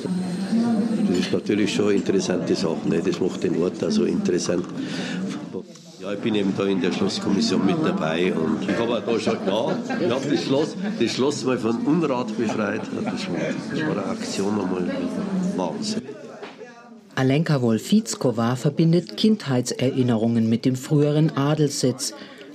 [1.09, 2.89] Das ist natürlich schon eine interessante Sache.
[2.89, 3.03] Ne?
[3.05, 4.65] Das macht den Ort also interessant.
[6.03, 9.21] Ja, ich bin eben da in der Schlosskommission mit dabei und ich habe auch da
[9.21, 12.81] schon klar, ich habe das Schloss, das Schloss mal von Unrat befreit.
[12.93, 13.13] Das war,
[13.71, 14.91] das war eine Aktion einmal
[15.55, 16.03] Wahnsinn.
[17.15, 22.15] Alenka Wolfizkova verbindet Kindheitserinnerungen mit dem früheren Adelssitz.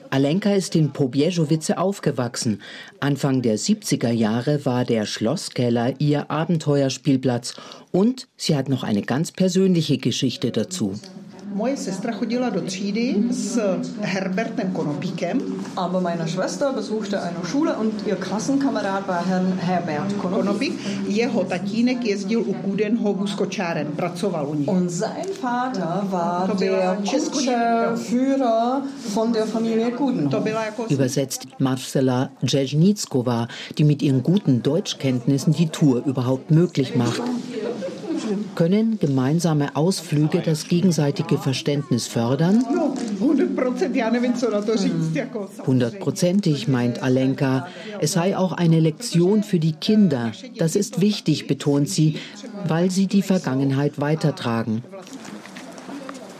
[0.09, 2.61] Alenka ist in Pobjeżowice aufgewachsen.
[2.99, 7.53] Anfang der 70er Jahre war der Schlosskeller ihr Abenteuerspielplatz
[7.91, 10.99] und sie hat noch eine ganz persönliche Geschichte dazu.
[11.57, 13.59] Moje sestra chodila do třídy s
[14.01, 15.41] Herbertem Konopíkem.
[15.75, 20.73] Aber meine Schwester besuchte eine Schule und ihr Klassenkamerad war Herr Herbert Konopík.
[21.07, 24.67] Jeho tatínek jezdil u Kudenhovu s kočárem, pracoval u nich.
[24.67, 28.81] Und sein Vater war der Kutscherführer
[29.13, 30.45] von der Familie Kudenhof.
[30.89, 33.47] Übersetzt Marcela Dzerzhnitskova,
[33.77, 37.21] die mit ihren guten Deutschkenntnissen die Tour überhaupt möglich macht.
[38.57, 42.65] Können gemeinsame Ausflüge das gegenseitige Verständnis fördern?
[45.67, 47.67] Hundertprozentig, meint Alenka.
[48.01, 50.31] Es sei auch eine Lektion für die Kinder.
[50.57, 52.15] Das ist wichtig, betont sie,
[52.67, 54.83] weil sie die Vergangenheit weitertragen.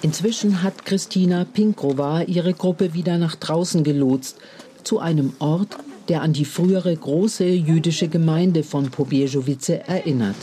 [0.02, 4.40] Inzwischen hat Christina Pinkrova ihre Gruppe wieder nach draußen gelotst,
[4.84, 5.78] zu einem Ort,
[6.10, 10.36] der an die frühere große jüdische Gemeinde von Pobježovice erinnert.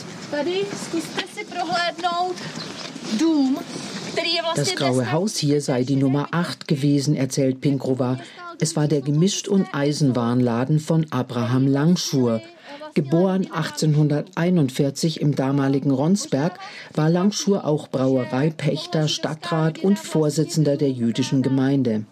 [4.55, 8.19] Das graue Haus hier sei die Nummer 8 gewesen, erzählt Pinkrova.
[8.59, 12.41] Es war der Gemischt- und Eisenwarenladen von Abraham Langschur,
[12.95, 16.57] Geboren 1841 im damaligen Ronsberg,
[16.93, 22.05] war Langschur auch Brauereipächter, Stadtrat und Vorsitzender der jüdischen Gemeinde.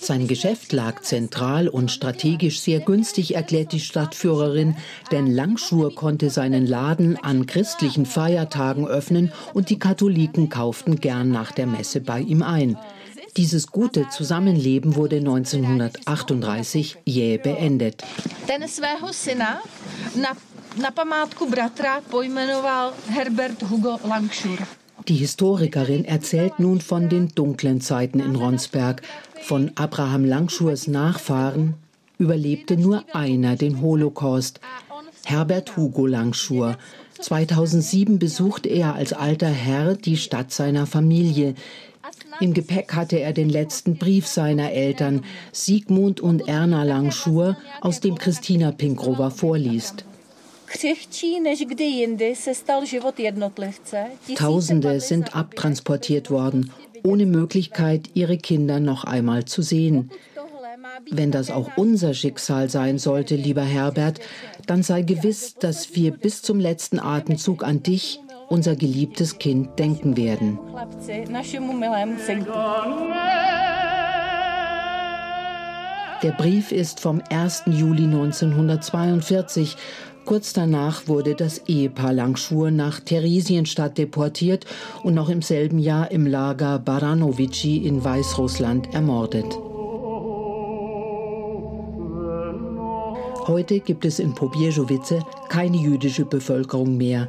[0.00, 4.76] Sein Geschäft lag zentral und strategisch sehr günstig, erklärt die Stadtführerin,
[5.10, 11.50] denn Langschur konnte seinen Laden an christlichen Feiertagen öffnen und die Katholiken kauften gern nach
[11.50, 12.78] der Messe bei ihm ein.
[13.38, 18.02] Dieses gute Zusammenleben wurde 1938 jäh beendet.
[18.48, 19.62] Ten svého syna
[20.16, 20.34] na,
[20.76, 24.58] na památku bratra pojmenoval Herbert Hugo Langschur.
[25.06, 29.02] Die Historikerin erzählt nun von den dunklen Zeiten in Ronsberg.
[29.42, 31.74] Von Abraham Langschurs Nachfahren
[32.18, 34.58] überlebte nur einer den Holocaust,
[35.24, 36.76] Herbert Hugo Langschur.
[37.20, 41.54] 2007 besuchte er als alter Herr die Stadt seiner Familie.
[42.40, 48.16] Im Gepäck hatte er den letzten Brief seiner Eltern, Sigmund und Erna Langschur, aus dem
[48.16, 50.04] Christina Pinkrova vorliest.
[54.36, 56.70] Tausende sind abtransportiert worden,
[57.02, 60.10] ohne Möglichkeit, ihre Kinder noch einmal zu sehen.
[61.10, 64.20] Wenn das auch unser Schicksal sein sollte, lieber Herbert,
[64.66, 70.16] dann sei gewiss, dass wir bis zum letzten Atemzug an dich, unser geliebtes Kind denken
[70.16, 70.58] werden.
[76.22, 77.62] Der Brief ist vom 1.
[77.66, 79.76] Juli 1942,
[80.28, 84.66] Kurz danach wurde das Ehepaar Langschur nach Theresienstadt deportiert
[85.02, 89.46] und noch im selben Jahr im Lager Baranovici in Weißrussland ermordet.
[93.46, 97.28] Heute gibt es in Pobjeżowice keine jüdische Bevölkerung mehr.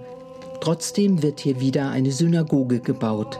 [0.62, 3.39] Trotzdem wird hier wieder eine Synagoge gebaut.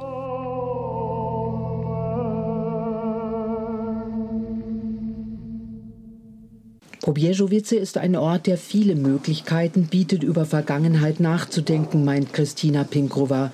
[7.02, 13.52] Pobjeżowice ist ein Ort, der viele Möglichkeiten bietet, über Vergangenheit nachzudenken, meint Christina Pinkrova.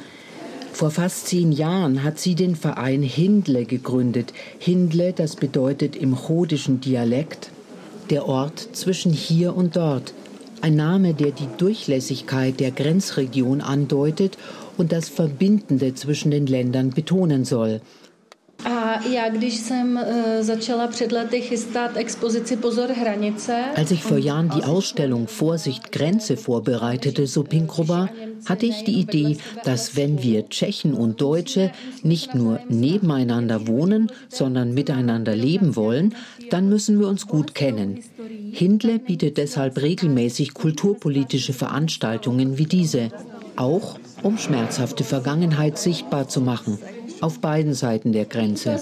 [0.74, 4.34] Vor fast zehn Jahren hat sie den Verein Hindle gegründet.
[4.60, 7.50] Hindle, das bedeutet im chodischen Dialekt
[8.10, 10.14] der Ort zwischen hier und dort.
[10.66, 14.36] Ein Name, der die Durchlässigkeit der Grenzregion andeutet
[14.78, 17.82] und das Verbindende zwischen den Ländern betonen soll.
[23.76, 28.10] Als ich vor Jahren die Ausstellung Vorsicht Grenze vorbereitete, so Pinkrova,
[28.46, 34.74] hatte ich die Idee, dass wenn wir Tschechen und Deutsche nicht nur nebeneinander wohnen, sondern
[34.74, 36.16] miteinander leben wollen,
[36.50, 38.00] dann müssen wir uns gut kennen.
[38.52, 43.12] Hindle bietet deshalb regelmäßig kulturpolitische Veranstaltungen wie diese,
[43.56, 46.80] auch um schmerzhafte Vergangenheit sichtbar zu machen
[47.26, 48.80] auf beiden Seiten der Grenze.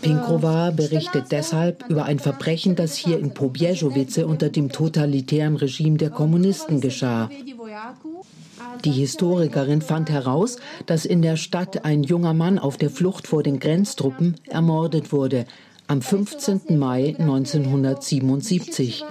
[0.00, 6.08] Pinkrova berichtet deshalb über ein Verbrechen, das hier in Pobjeżowice unter dem totalitären Regime der
[6.08, 7.28] Kommunisten geschah.
[8.84, 10.56] Die Historikerin fand heraus,
[10.86, 15.44] dass in der Stadt ein junger Mann auf der Flucht vor den Grenztruppen ermordet wurde,
[15.88, 16.78] am 15.
[16.78, 19.04] Mai 1977.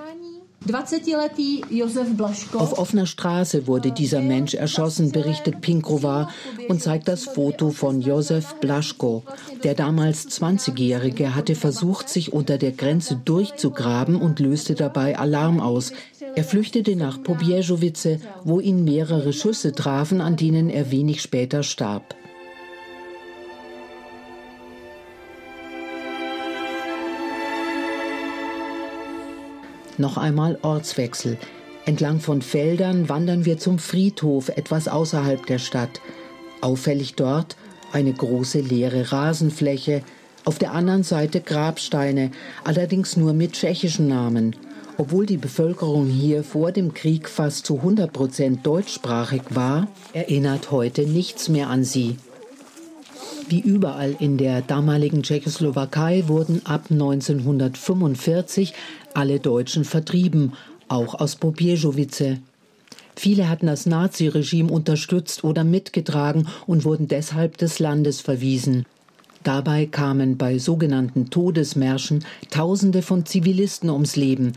[2.54, 6.30] Auf offener Straße wurde dieser Mensch erschossen, berichtet Pinkrova
[6.68, 9.24] und zeigt das Foto von Josef Blaschko.
[9.64, 15.94] Der damals 20-Jährige hatte versucht, sich unter der Grenze durchzugraben und löste dabei Alarm aus.
[16.36, 22.16] Er flüchtete nach Pobjeżowice, wo ihn mehrere Schüsse trafen, an denen er wenig später starb.
[29.98, 31.38] Noch einmal Ortswechsel.
[31.86, 36.02] Entlang von Feldern wandern wir zum Friedhof etwas außerhalb der Stadt.
[36.62, 37.56] Auffällig dort
[37.94, 40.04] eine große leere Rasenfläche,
[40.46, 42.32] auf der anderen Seite Grabsteine,
[42.64, 44.56] allerdings nur mit tschechischen Namen.
[44.98, 51.04] Obwohl die Bevölkerung hier vor dem Krieg fast zu 100 Prozent deutschsprachig war, erinnert heute
[51.04, 52.18] nichts mehr an sie.
[53.50, 58.74] Wie überall in der damaligen Tschechoslowakei wurden ab 1945
[59.14, 60.54] alle Deutschen vertrieben,
[60.90, 62.40] auch aus Pobjeżowice.
[63.16, 68.86] Viele hatten das Naziregime unterstützt oder mitgetragen und wurden deshalb des Landes verwiesen.
[69.44, 74.54] Dabei kamen bei sogenannten Todesmärschen Tausende von Zivilisten ums Leben.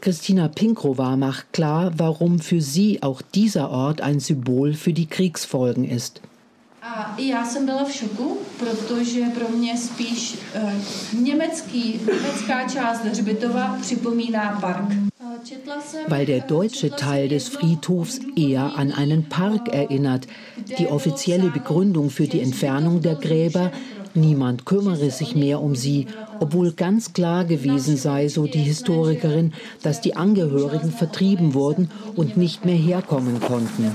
[0.00, 5.84] Christina Pinkrova macht klar, warum für sie auch dieser Ort ein Symbol für die Kriegsfolgen
[5.84, 6.20] ist.
[6.96, 13.04] A i já jsem byla v šoku, protože pro mě spíš uh, německý, německá část
[13.04, 14.94] Hřbitova připomíná park.
[16.08, 20.26] Weil der deutsche Teil des Friedhofs eher an einen Park erinnert.
[20.78, 23.70] Die offizielle Begründung für die Entfernung der Gräber,
[24.14, 26.06] niemand kümmere sich mehr um sie,
[26.40, 32.64] obwohl ganz klar gewesen sei, so die Historikerin, dass die Angehörigen vertrieben wurden und nicht
[32.64, 33.94] mehr herkommen konnten.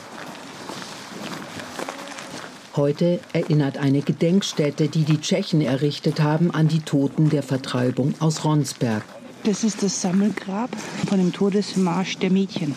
[2.75, 8.43] Heute erinnert eine Gedenkstätte, die die Tschechen errichtet haben, an die Toten der Vertreibung aus
[8.45, 9.03] Ronsberg.
[9.43, 10.71] Das ist das Sammelgrab
[11.07, 12.73] von dem Todesmarsch der Mädchen.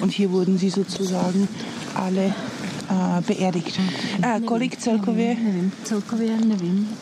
[0.00, 1.46] Und hier wurden sie sozusagen
[1.94, 3.78] alle äh, beerdigt.
[4.22, 4.78] Äh, kolik?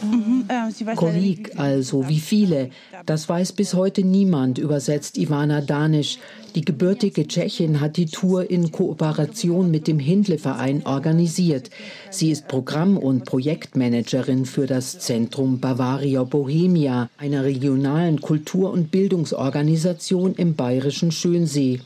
[0.03, 2.70] Mhm, äh, kolik, also wie viele.
[3.07, 6.18] Das weiß bis heute niemand, übersetzt Ivana Danisch.
[6.55, 11.70] Die gebürtige Tschechin hat die Tour in Kooperation mit dem Hindle-Verein organisiert.
[12.11, 20.34] Sie ist Programm- und Projektmanagerin für das Zentrum Bavaria Bohemia, einer regionalen Kultur- und Bildungsorganisation
[20.34, 21.80] im bayerischen Schönsee.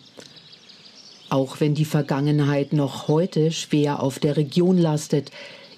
[1.29, 5.31] Auch wenn die Vergangenheit noch heute schwer auf der Region lastet,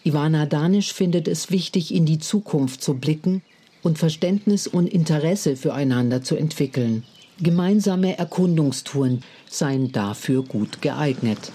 [0.02, 3.42] Ivana Danisch findet es wichtig, in die Zukunft zu blicken
[3.82, 7.02] und Verständnis und Interesse füreinander zu entwickeln.
[7.40, 11.52] Gemeinsame Erkundungstouren seien dafür gut geeignet.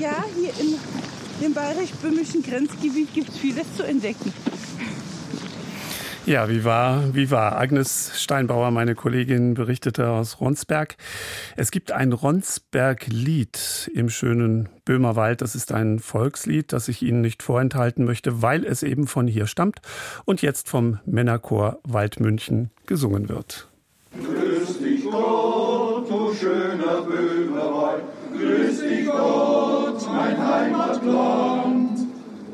[0.00, 0.74] Ja, hier im,
[1.46, 4.32] im bayerisch-böhmischen Grenzgebiet gibt es vieles zu entdecken.
[6.26, 7.58] Ja, wie war, wie war?
[7.58, 10.96] Agnes Steinbauer, meine Kollegin, berichtete aus Ronsberg.
[11.54, 15.42] Es gibt ein Ronsberg-Lied im schönen Böhmerwald.
[15.42, 19.46] Das ist ein Volkslied, das ich Ihnen nicht vorenthalten möchte, weil es eben von hier
[19.46, 19.80] stammt
[20.24, 23.68] und jetzt vom Männerchor Waldmünchen gesungen wird.
[24.18, 28.02] Grüß dich Gott, du schöner Böhmerwald,
[28.32, 31.98] grüß dich Gott, mein Heimatland,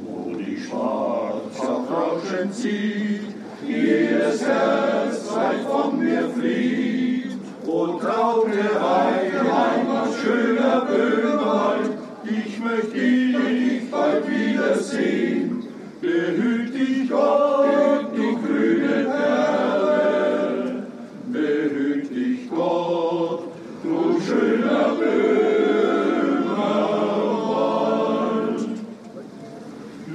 [0.03, 3.30] wo die Schwarz auf Rauschen zieht,
[3.71, 7.31] jedes Herz weit von mir flieht.
[7.67, 11.91] O traute Heimat, schöner Böhmerwald,
[12.25, 15.65] ich möchte dich bald wiedersehen.
[16.01, 20.87] Behüt dich Gott, du grüne Perle,
[21.27, 23.45] behüt dich Gott,
[23.85, 25.41] du schöner Böhmerwald.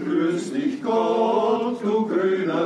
[0.03, 1.34] Grüß dich Gott,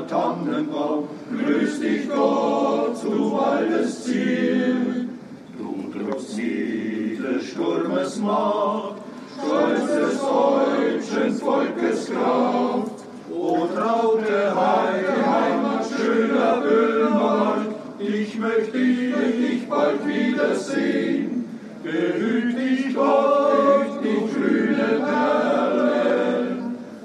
[0.08, 5.10] Tannenbaum, grüß dich Gott, du Waldesziel.
[5.58, 8.96] Du drückst jedes Sturmes Macht,
[9.38, 12.92] stolz des deutschen Volkes Kraft.
[13.32, 21.46] O traute Heimat, schöner Böhmerwald, ich möchte dich bald wiedersehen.
[21.84, 26.48] Behüt dich Gott, du grüne Perle,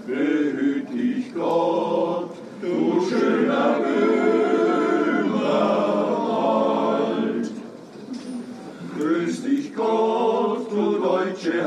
[0.07, 1.74] behüt dich Gott,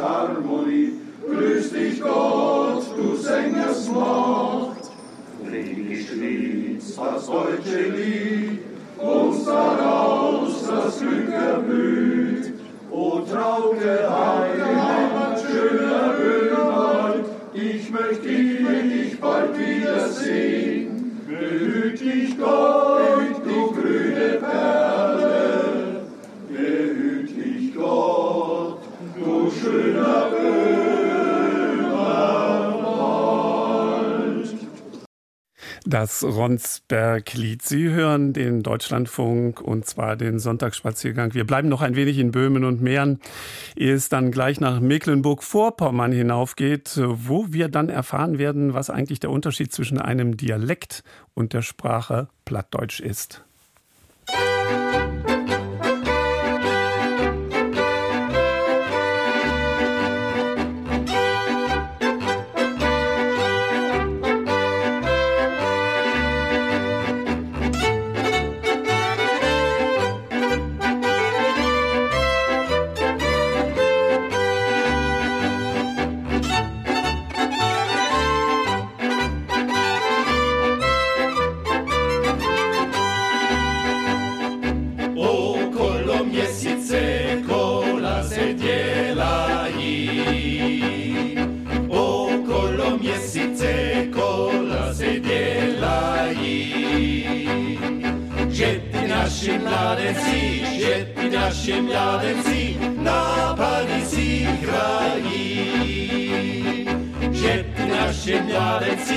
[0.01, 0.93] Harmonie,
[1.27, 4.91] grüß dich Gott, du Sängersmacht.
[5.45, 8.59] Friedlich schließt das deutsche Lied,
[8.97, 12.53] uns daraus das Glück erblüht.
[12.91, 21.21] O traute Heimat, schöner Böhmerwald, ich möchte dich bald wiedersehen.
[21.27, 23.01] Behüt dich Gott,
[23.45, 26.01] du grüne Perle,
[26.49, 28.06] behüt dich Gott,
[35.89, 37.61] Das Ronsberg-Lied.
[37.61, 41.33] Sie hören den Deutschlandfunk und zwar den Sonntagsspaziergang.
[41.33, 43.21] Wir bleiben noch ein wenig in Böhmen und Mähren,
[43.77, 49.31] ehe es dann gleich nach Mecklenburg-Vorpommern hinaufgeht, wo wir dann erfahren werden, was eigentlich der
[49.31, 51.03] Unterschied zwischen einem Dialekt
[51.33, 53.45] und der Sprache Plattdeutsch ist.
[54.29, 55.26] O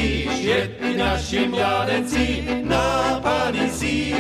[0.01, 4.15] Paris, świetni nasi mladenci, na Paris i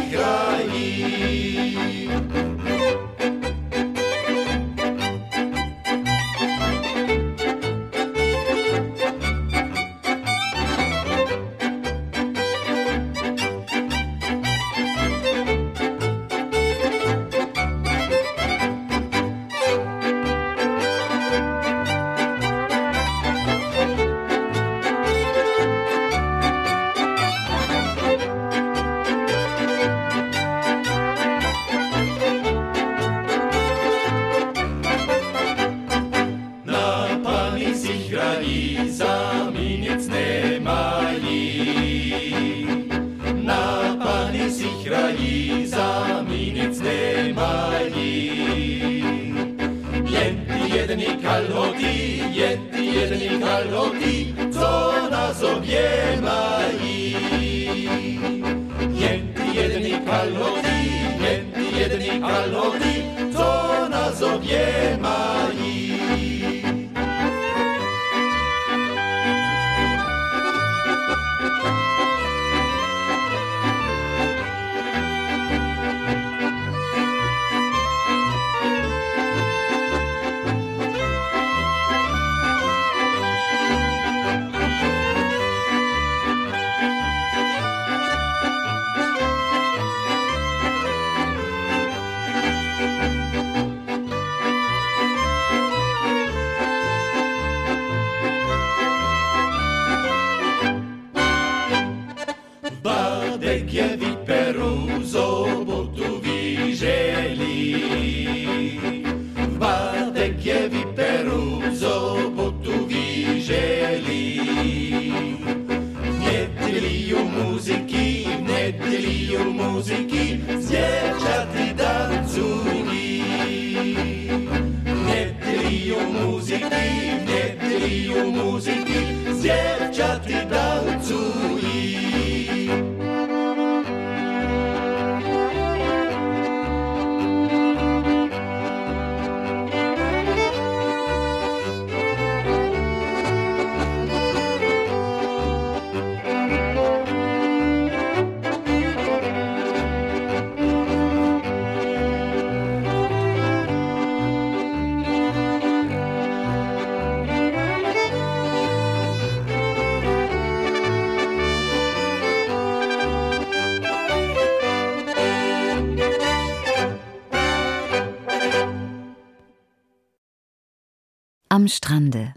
[171.70, 172.34] Strande.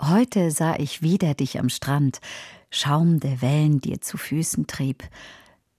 [0.00, 2.20] Heute sah ich wieder dich am Strand,
[2.70, 5.04] Schaum der Wellen dir zu Füßen trieb.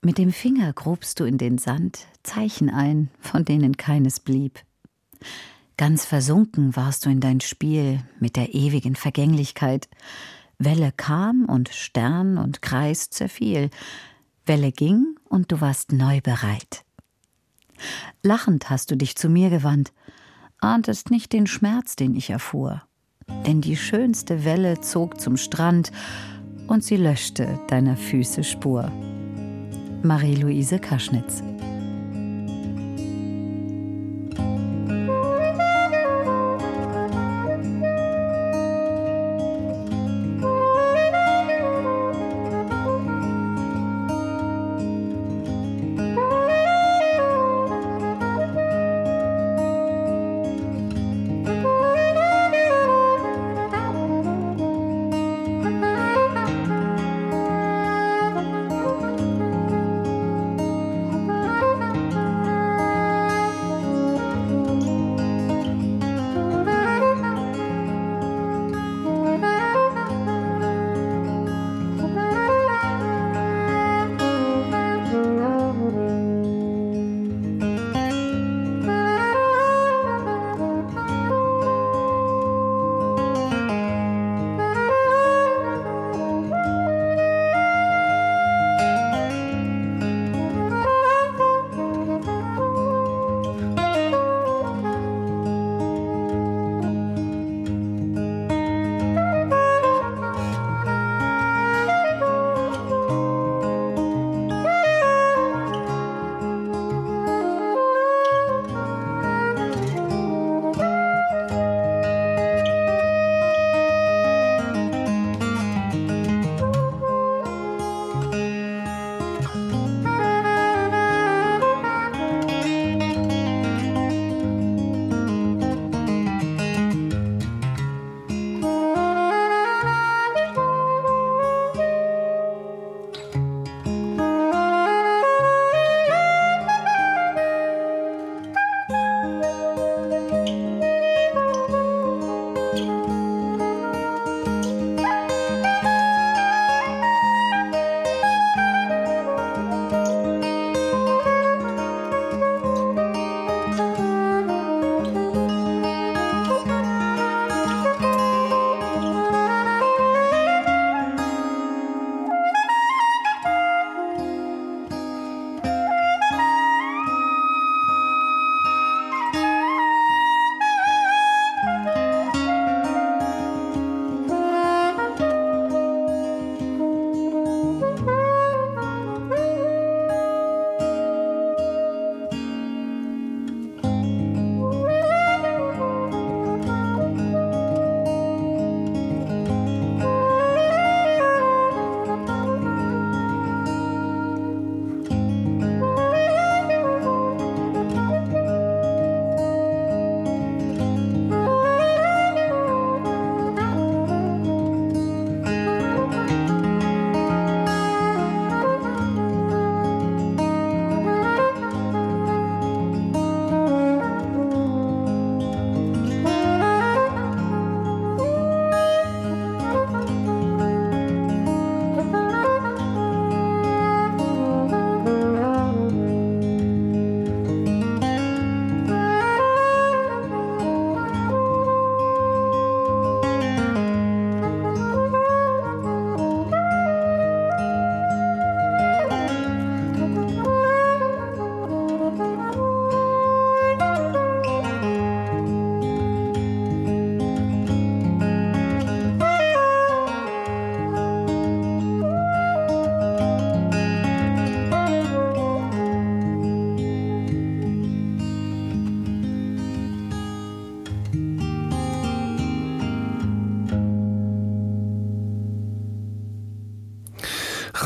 [0.02, 4.64] Mit dem Finger grubst du in den Sand Zeichen ein, von denen keines blieb.
[5.78, 9.90] Ganz versunken warst du in dein Spiel mit der ewigen Vergänglichkeit.
[10.60, 13.72] Welle kam und Stern und Kreis zerfiel.
[14.46, 16.86] Welle ging und du warst neu bereit.
[18.22, 19.92] Lachend hast du dich zu mir gewandt
[20.64, 22.84] ahntest nicht den Schmerz, den ich erfuhr.
[23.46, 25.92] Denn die schönste Welle zog zum Strand
[26.68, 28.92] und sie löschte deiner Füße Spur.
[30.04, 31.44] Marie-Louise Kaschnitz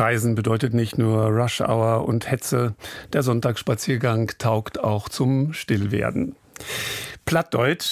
[0.08, 2.76] Reisen bedeutet nicht nur Rush Hour und Hetze.
[3.12, 6.38] Der Sonntagsspaziergang taugt auch zum Stillwerden.
[7.26, 7.86] Plattdeutsch,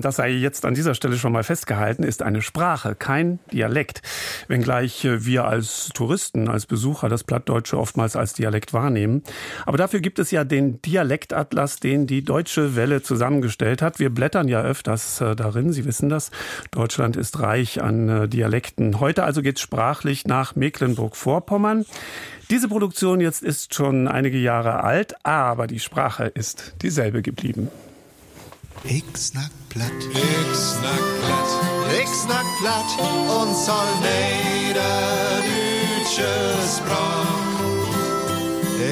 [0.00, 4.02] das sei jetzt an dieser Stelle schon mal festgehalten, ist eine Sprache, kein Dialekt.
[4.48, 9.22] Wenngleich äh, wir als Touristen, als Besucher das Plattdeutsche oftmals als Dialekt wahrnehmen.
[9.66, 13.98] Aber dafür gibt es ja den Dialektatlas, den die Deutsche Welle zusammengestellt hat.
[13.98, 16.30] Wir blättern ja öfters äh, darin, Sie wissen das.
[16.70, 19.00] Deutschland ist reich an äh, Dialekten.
[19.00, 21.84] Heute also geht es sprachlich nach Mecklenburg-Vorpommern.
[22.50, 27.68] Diese Produktion jetzt ist schon einige Jahre alt, aber die Sprache ist dieselbe geblieben.
[28.86, 29.88] Ik snak plat.
[30.10, 31.48] Ik snak plat.
[32.00, 32.84] Ik snak plat.
[33.40, 36.28] Und soll Niederdeutsche
[36.76, 37.24] Sprach.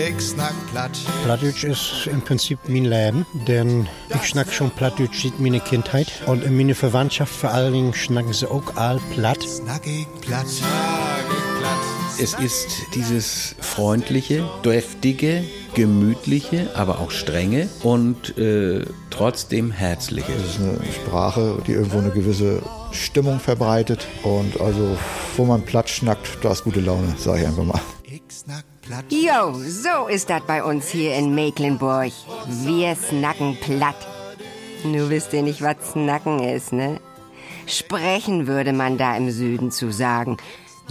[0.08, 0.98] Ich snack platt.
[1.24, 6.10] Plattdeutsch ist im Prinzip mein Leben, denn ich schnack schon Plattdeutsch seit meiner Kindheit.
[6.26, 9.42] Und in meiner Verwandtschaft vor allen Dingen schnacken sie auch all platt.
[9.42, 10.48] Snack ich platt.
[10.48, 11.41] Snack ich platt.
[12.22, 15.42] Es ist dieses freundliche, deftige,
[15.74, 20.32] gemütliche, aber auch strenge und äh, trotzdem herzliche.
[20.32, 22.62] Es ist eine Sprache, die irgendwo eine gewisse
[22.92, 24.96] Stimmung verbreitet und also,
[25.36, 27.80] wo man platt schnackt, da ist gute Laune, sage ich einfach mal.
[28.04, 29.04] Ich snack platt.
[29.10, 32.12] Jo, so ist das bei uns hier in Mecklenburg.
[32.46, 33.96] Wir snacken platt.
[34.84, 37.00] Nur wisst ihr nicht, was snacken ist, ne?
[37.66, 40.36] Sprechen würde man da im Süden zu sagen.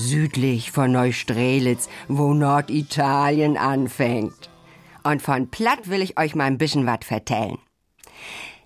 [0.02, 4.50] Südlich von Neustrelitz, wo Norditalien anfängt.
[5.04, 7.60] Und von Platt will ich euch mal ein bisschen was vertellen.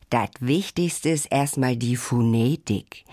[0.09, 3.03] Das Wichtigste ist erstmal die Phonetik.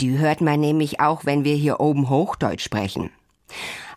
[0.00, 3.10] Die hört man nämlich auch, wenn wir hier oben Hochdeutsch sprechen.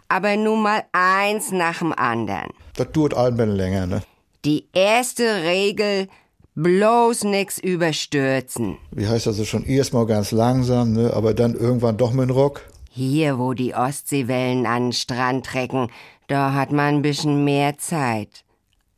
[0.07, 2.49] Aber nun mal eins nach dem anderen.
[2.75, 4.01] Das dauert ein bisschen länger, ne?
[4.45, 6.07] Die erste Regel,
[6.55, 8.77] bloß nix überstürzen.
[8.91, 11.13] Wie heißt also schon erstmal ganz langsam, ne?
[11.13, 12.61] Aber dann irgendwann doch mit dem Rock.
[12.97, 15.91] Hier, wo die Ostseewellen an den Strand trecken,
[16.27, 18.45] da hat man ein bisschen mehr Zeit.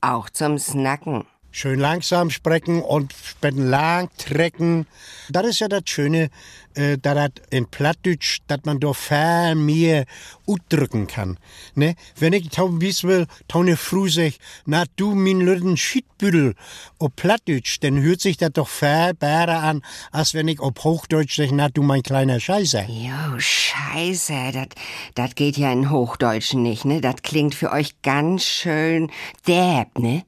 [0.02, 1.26] Auch zum Snacken.
[1.60, 4.86] Schön langsam sprechen und später lang trecken.
[5.30, 6.30] Das ist ja das Schöne,
[6.76, 10.05] äh, dass in Plattdeutsch, dass man da viel mehr
[10.45, 11.39] ausdrücken kann.
[11.74, 11.95] Ne?
[12.16, 14.34] Wenn ich taum wies will, taune früh sag,
[14.68, 16.53] na du min lüden Schiedbüdel,
[16.99, 19.82] ob Plattdeutsch, dann hört sich das doch viel besser an,
[20.12, 22.86] als wenn ich ob Hochdeutsch sag, na du mein kleiner Scheiße.
[22.88, 24.68] Jo, Scheiße,
[25.16, 27.01] das geht ja in Hochdeutsch nicht, ne?
[27.01, 29.10] Das klingt für euch ganz schön
[29.47, 30.22] derb, ne?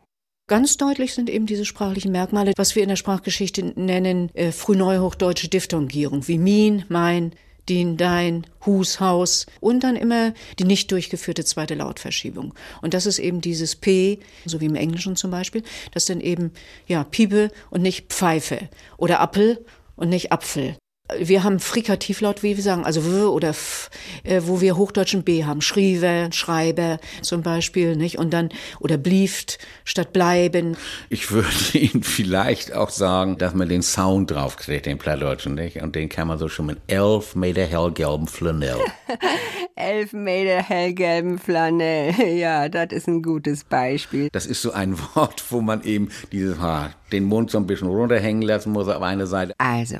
[0.50, 5.47] Ganz deutlich sind eben diese sprachlichen Merkmale, was wir in der Sprachgeschichte nennen äh, frühneuhochdeutsche
[5.47, 7.34] Diphthongierung, wie min, mein,
[7.70, 12.56] din, dein, Hus, Haus und dann immer die nicht durchgeführte zweite Lautverschiebung.
[12.82, 16.52] Und das ist eben dieses P, so wie im Englischen zum Beispiel, das dann eben
[16.88, 19.64] ja Piepe und nicht Pfeife oder Appel
[19.95, 20.78] und nicht Apfel.
[21.18, 23.89] Wir haben Frikativlaut, wie wir sagen, also W oder F,
[24.24, 25.62] äh, wo wir hochdeutschen B haben.
[25.62, 28.18] Schriever, Schreiber zum Beispiel, nicht?
[28.18, 28.49] Und dann,
[28.80, 30.78] oder blieft statt bleiben.
[31.10, 35.82] Ich würde Ihnen vielleicht auch sagen, dass man den Sound draufkriegt, den Plattdeutschen, nicht?
[35.82, 38.80] Und den kann man so schon mit elf Meter hellgelben Flanell.
[39.76, 42.14] Elf Meter hellgelben Flanell.
[42.39, 44.30] Ja, das ist ein gutes Beispiel.
[44.32, 47.88] Das ist so ein Wort, wo man eben dieses, ha, den Mund so ein bisschen
[47.88, 49.53] runterhängen lassen muss auf eine Seite.
[49.57, 49.97] Also,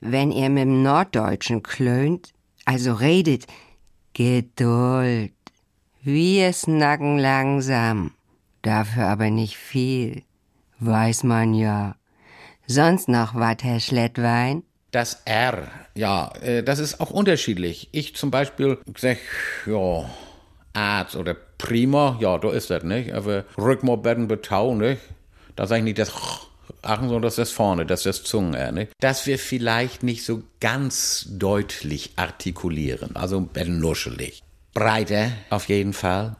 [0.00, 2.32] wenn ihr mit dem Norddeutschen klönt,
[2.64, 3.46] also redet,
[4.14, 5.32] Geduld.
[6.02, 8.12] Wir snacken langsam,
[8.62, 10.22] dafür aber nicht viel.
[10.78, 11.96] Weiß man ja.
[12.66, 14.62] Sonst noch wat, Herr Schlettwein?
[14.92, 17.88] Das R, ja, äh, das ist auch unterschiedlich.
[17.90, 19.18] Ich zum Beispiel sag,
[19.66, 20.08] ja,
[20.72, 23.12] Arzt oder Prima, ja, da ist das, nicht?
[23.12, 25.00] Aber Rückmorbitten betau, nicht?
[25.56, 26.12] Da sag ich nicht das
[26.82, 28.92] Achten, sondern das ist vorne, das ist das Zungen, nicht?
[29.00, 34.42] Dass wir vielleicht nicht so ganz deutlich artikulieren, also ein bisschen nuschelig.
[34.74, 36.36] Breiter auf jeden Fall,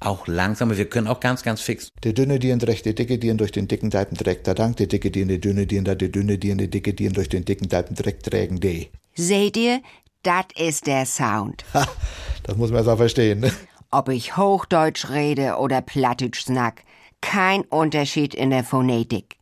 [0.00, 1.88] auch langsamer, wir können auch ganz, ganz fix.
[2.04, 4.86] Der dünne Dien trägt die dicke Dien durch den dicken Teipen trägt der Dank, der
[4.86, 7.68] dicke Dien, der dünne Dien, da der dünne Dien, der dicke Dien durch den dicken
[7.68, 8.90] Teipen trägt trägen die.
[9.14, 9.80] Seht ihr,
[10.22, 11.64] das ist der Sound.
[11.72, 11.86] Ha,
[12.42, 13.52] das muss man erst auch verstehen, ne?
[13.90, 16.82] Ob ich Hochdeutsch rede oder Plattdeutsch snack,
[17.20, 19.36] kein Unterschied in der Phonetik.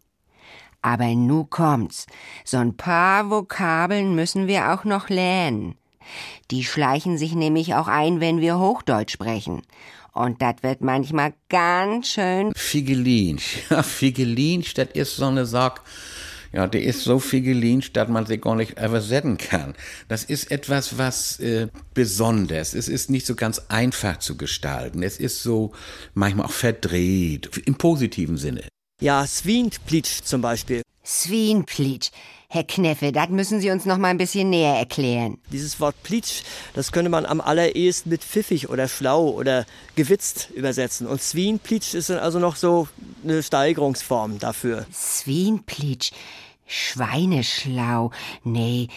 [0.84, 2.06] Aber nu kommt's.
[2.44, 5.76] So ein paar Vokabeln müssen wir auch noch lernen.
[6.50, 9.62] Die schleichen sich nämlich auch ein, wenn wir Hochdeutsch sprechen.
[10.12, 12.52] Und das wird manchmal ganz schön.
[12.54, 15.80] Figelin, ja, Figelin, das ist so eine Sache,
[16.52, 19.74] ja, die ist so Figelin, dass man sie gar nicht übersetzen kann.
[20.08, 22.74] Das ist etwas, was äh, besonders.
[22.74, 25.02] Es ist nicht so ganz einfach zu gestalten.
[25.02, 25.72] Es ist so
[26.12, 28.68] manchmal auch verdreht, im positiven Sinne.
[29.04, 30.80] Ja, Swinplitsch zum Beispiel.
[31.04, 32.08] Swienplitsch.
[32.48, 35.36] Herr Kneffe, das müssen Sie uns noch mal ein bisschen näher erklären.
[35.52, 36.40] Dieses Wort Plitsch,
[36.72, 41.06] das könnte man am allerersten mit pfiffig oder schlau oder gewitzt übersetzen.
[41.06, 42.88] Und Swienplitsch ist dann also noch so
[43.22, 44.86] eine Steigerungsform dafür.
[44.90, 46.12] Swienplitsch,
[46.66, 48.10] Schweineschlau.
[48.42, 48.88] Nee,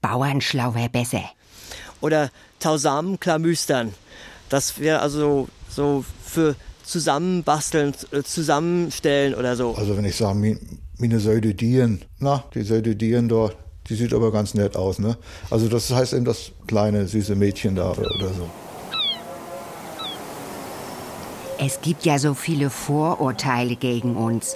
[0.00, 1.24] Bauernschlau wäre besser.
[2.00, 2.30] Oder
[2.60, 3.92] Tausamklamüstern.
[4.48, 6.56] Das wäre also so für
[6.90, 9.74] zusammenbasteln, äh, zusammenstellen oder so.
[9.76, 10.58] Also wenn ich sage,
[10.98, 13.56] meine Säude Dien, na, die Säude Dien dort,
[13.88, 15.16] die sieht aber ganz nett aus, ne?
[15.50, 18.48] Also das heißt eben das kleine, süße Mädchen da oder so.
[21.58, 24.54] Es gibt ja so viele Vorurteile gegen uns.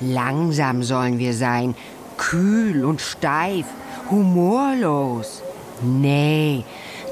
[0.00, 1.74] Langsam sollen wir sein,
[2.16, 3.66] kühl und steif,
[4.10, 5.42] humorlos.
[5.82, 6.64] Nee,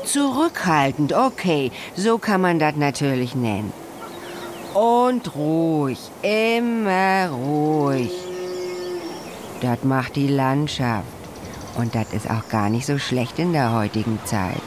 [0.05, 3.73] zurückhaltend, okay, so kann man das natürlich nennen.
[4.75, 8.13] Und ruhig, immer ruhig.
[9.61, 11.07] Das macht die Landschaft.
[11.77, 14.63] Und das ist auch gar nicht so schlecht in der heutigen Zeit.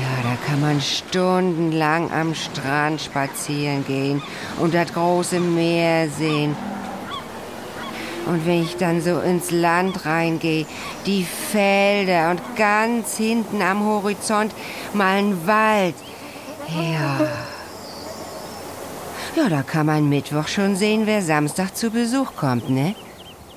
[0.00, 4.22] Ja, da kann man stundenlang am Strand spazieren gehen
[4.58, 6.56] und das große Meer sehen.
[8.26, 10.66] Und wenn ich dann so ins Land reingehe,
[11.06, 14.52] die Felder und ganz hinten am Horizont
[14.94, 15.94] mal ein Wald.
[16.74, 17.28] Ja.
[19.36, 22.94] Ja, da kann man Mittwoch schon sehen, wer Samstag zu Besuch kommt, ne?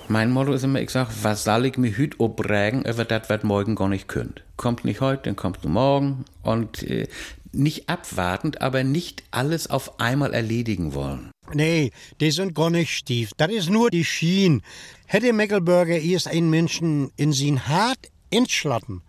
[0.08, 3.44] Mein Motto ist immer, ich sag, was soll ich mir hüt obrägen, über das was
[3.44, 4.44] morgen gar nicht könnt.
[4.56, 7.08] Kommt nicht heute, dann kommt morgen und äh,
[7.52, 11.32] nicht abwartend, aber nicht alles auf einmal erledigen wollen.
[11.54, 13.32] Nee, die sind gar nicht stief.
[13.38, 14.62] Das ist nur die Schien.
[15.06, 18.00] Hätte Meckelberger erst einen Menschen in sein Hart
[18.30, 19.02] entschlatten,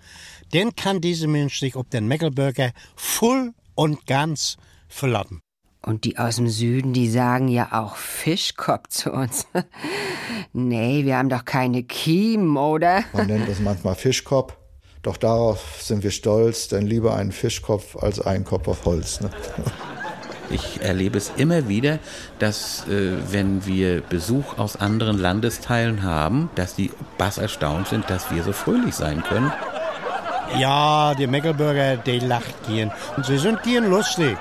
[0.52, 4.56] dann kann dieser Mensch sich ob den Meckelberger voll und ganz
[4.88, 5.40] verlassen.
[5.82, 9.46] Und die aus dem Süden, die sagen ja auch Fischkopf zu uns.
[10.52, 13.04] nee, wir haben doch keine Kiemen, oder?
[13.12, 14.56] Man nennt es manchmal Fischkopf.
[15.02, 19.20] Doch darauf sind wir stolz, denn lieber einen Fischkopf als einen Kopf auf Holz.
[19.20, 19.30] Ne?
[20.48, 21.98] Ich erlebe es immer wieder,
[22.38, 28.30] dass äh, wenn wir Besuch aus anderen Landesteilen haben, dass die bass erstaunt sind, dass
[28.30, 29.52] wir so fröhlich sein können.
[30.58, 32.90] Ja, die Meckelburger, die lacht gehen.
[33.16, 34.36] Und sie sind gehen lustig.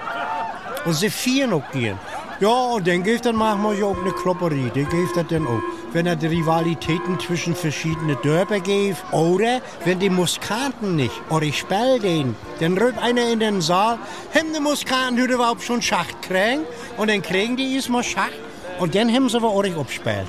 [0.86, 1.98] Und sie vieren auch gehen.
[2.40, 4.70] Ja, und dann gibt dann auch eine Klopperie.
[4.76, 5.62] Die gibt das dann auch.
[5.94, 8.98] Wenn er die Rivalitäten zwischen verschiedenen Dörfer gibt.
[9.12, 11.14] Oder wenn die Muskanten nicht.
[11.30, 12.36] Oder ich spell den.
[12.60, 13.98] Dann rührt einer in den Saal.
[14.34, 16.62] Haben die Muskanten heute überhaupt schon Schacht kriegen?
[16.98, 18.34] Und dann kriegen die erstmal Schacht.
[18.80, 20.28] Und dann haben sie aber auch abgespielt.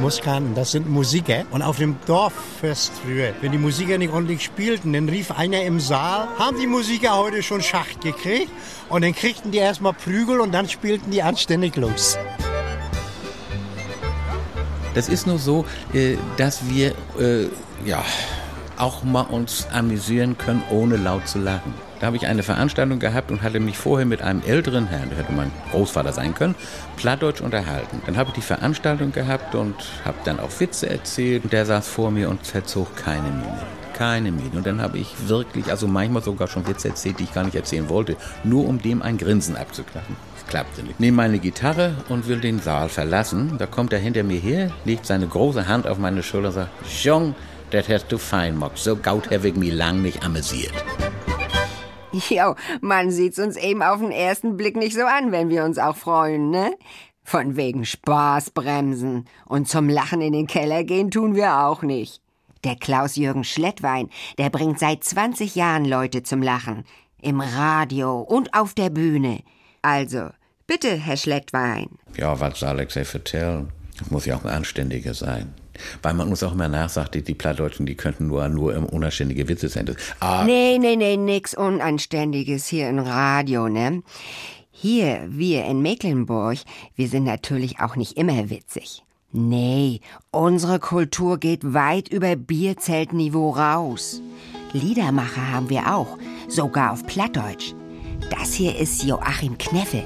[0.00, 1.44] Muskanten, das sind Musiker.
[1.50, 5.80] Und auf dem Dorffest früher, wenn die Musiker nicht ordentlich spielten, dann rief einer im
[5.80, 8.50] Saal, haben die Musiker heute schon Schacht gekriegt?
[8.88, 12.18] Und dann kriegten die erstmal Prügel und dann spielten die anständig los.
[14.94, 17.48] Das ist nur so, äh, dass wir äh,
[17.84, 18.04] ja
[18.76, 21.74] auch mal uns amüsieren können, ohne laut zu lachen.
[22.04, 25.16] Da habe ich eine Veranstaltung gehabt und hatte mich vorher mit einem älteren Herrn, der
[25.20, 26.54] hätte mein Großvater sein können,
[26.98, 28.02] Plattdeutsch unterhalten.
[28.04, 29.74] Dann habe ich die Veranstaltung gehabt und
[30.04, 31.44] habe dann auch Witze erzählt.
[31.44, 33.56] Und der saß vor mir und zerzog keine Miene.
[33.94, 34.50] Keine Miene.
[34.52, 37.56] Und dann habe ich wirklich, also manchmal sogar schon Witze erzählt, die ich gar nicht
[37.56, 40.14] erzählen wollte, nur um dem ein Grinsen abzuknacken.
[40.34, 41.00] Das klappte nicht.
[41.00, 43.56] Nehme meine Gitarre und will den Saal verlassen.
[43.56, 46.70] Da kommt er hinter mir her, legt seine große Hand auf meine Schulter und sagt,
[47.02, 47.34] Jong,
[47.70, 48.72] das hast du fein gemacht.
[48.76, 50.74] So gaut habe ich mich lang nicht amüsiert.
[52.30, 55.78] Jo, man sieht's uns eben auf den ersten Blick nicht so an, wenn wir uns
[55.78, 56.74] auch freuen, ne?
[57.22, 62.20] Von wegen Spaßbremsen und zum Lachen in den Keller gehen tun wir auch nicht.
[62.64, 66.84] Der Klaus-Jürgen Schlettwein, der bringt seit 20 Jahren Leute zum Lachen.
[67.20, 69.40] Im Radio und auf der Bühne.
[69.80, 70.28] Also,
[70.66, 71.88] bitte, Herr Schlettwein.
[72.16, 73.70] Ja, was soll ich erzählen?
[74.10, 75.54] Muss ja auch ein Anständiger sein.
[76.02, 79.68] Weil man uns auch immer nachsagt, die, Plattdeutschen, die könnten nur, nur im unanständige Witze
[79.68, 79.96] senden.
[80.20, 80.44] Ah.
[80.44, 84.02] Nee, nee, nee, nix Unanständiges hier im Radio, ne?
[84.70, 86.58] Hier, wir in Mecklenburg,
[86.96, 89.02] wir sind natürlich auch nicht immer witzig.
[89.32, 94.20] Nee, unsere Kultur geht weit über Bierzeltniveau raus.
[94.72, 96.18] Liedermacher haben wir auch,
[96.48, 97.74] sogar auf Plattdeutsch.
[98.30, 100.02] Das hier ist Joachim Kneffe.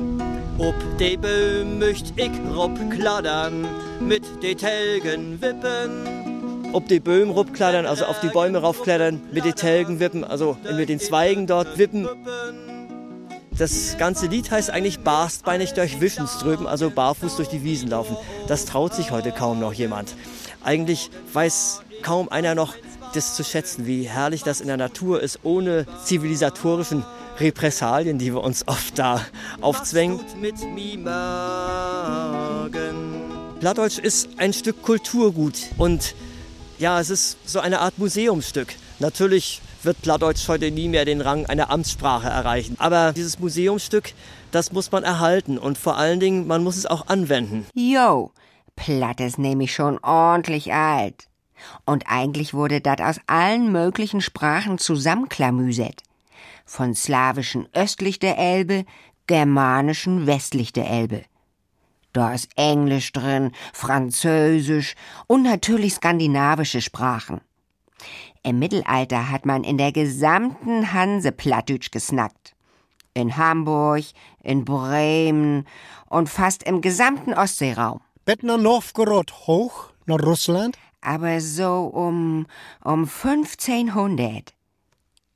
[0.58, 2.30] Ob de Böhm möcht ich
[2.90, 3.66] kladdern,
[4.00, 6.72] mit de Telgen wippen.
[6.72, 10.88] Ob die Böhm rupkladdern, also auf die Bäume raufklettern, mit den Telgen wippen, also mit
[10.88, 12.08] den Zweigen dort wippen.
[13.56, 18.16] Das ganze Lied heißt eigentlich barstbeinig durch Wischenströben, also barfuß durch die Wiesen laufen.
[18.46, 20.14] Das traut sich heute kaum noch jemand.
[20.62, 22.74] Eigentlich weiß kaum einer noch
[23.14, 27.04] das zu schätzen, wie herrlich das in der Natur ist, ohne zivilisatorischen
[27.40, 29.24] Repressalien, die wir uns oft da
[29.60, 30.20] aufzwängen.
[30.40, 30.98] mit mir
[32.58, 32.78] morgen.
[33.60, 36.14] Plattdeutsch ist ein Stück Kulturgut und
[36.78, 38.74] ja, es ist so eine Art Museumsstück.
[39.00, 42.76] Natürlich wird Plattdeutsch heute nie mehr den Rang einer Amtssprache erreichen.
[42.78, 44.12] Aber dieses Museumsstück,
[44.50, 47.66] das muss man erhalten und vor allen Dingen, man muss es auch anwenden.
[47.74, 48.32] Jo,
[48.76, 51.28] Platt ist nämlich schon ordentlich alt.
[51.84, 56.02] Und eigentlich wurde das aus allen möglichen Sprachen zusammenklamüset.
[56.68, 58.84] Von slawischen östlich der Elbe,
[59.26, 61.22] germanischen westlich der Elbe.
[62.12, 64.94] Da ist Englisch drin, Französisch
[65.26, 67.40] und natürlich skandinavische Sprachen.
[68.42, 72.54] Im Mittelalter hat man in der gesamten Hanse Plattdeutsch gesnackt.
[73.14, 74.04] In Hamburg,
[74.42, 75.66] in Bremen
[76.10, 78.02] und fast im gesamten Ostseeraum.
[78.26, 80.76] Bettner Novgorod hoch nach Russland?
[81.00, 82.46] Aber so um,
[82.84, 84.57] um 1500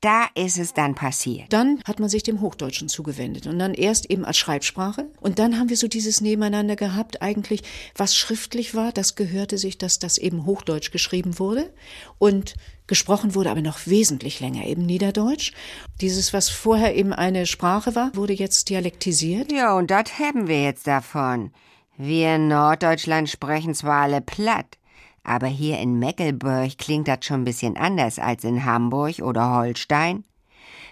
[0.03, 1.53] da ist es dann passiert.
[1.53, 5.57] Dann hat man sich dem Hochdeutschen zugewendet und dann erst eben als Schreibsprache und dann
[5.57, 7.63] haben wir so dieses Nebeneinander gehabt, eigentlich
[7.95, 11.73] was schriftlich war, das gehörte sich, dass das eben Hochdeutsch geschrieben wurde
[12.17, 12.55] und
[12.85, 15.53] gesprochen wurde, aber noch wesentlich länger eben Niederdeutsch.
[16.01, 19.53] Dieses, was vorher eben eine Sprache war, wurde jetzt dialektisiert.
[19.53, 21.51] Ja, und das haben wir jetzt davon.
[21.95, 24.77] Wir in Norddeutschland sprechen zwar alle platt,
[25.23, 30.23] aber hier in Meckelburg klingt das schon ein bisschen anders als in Hamburg oder Holstein.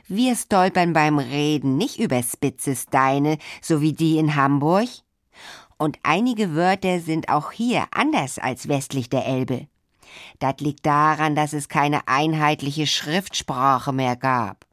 [0.07, 4.87] Wir stolpern beim Reden nicht über spitze Steine, so wie die in Hamburg.
[5.77, 9.67] Und einige Wörter sind auch hier anders als westlich der Elbe.
[10.39, 14.65] Das liegt daran, dass es keine einheitliche Schriftsprache mehr gab.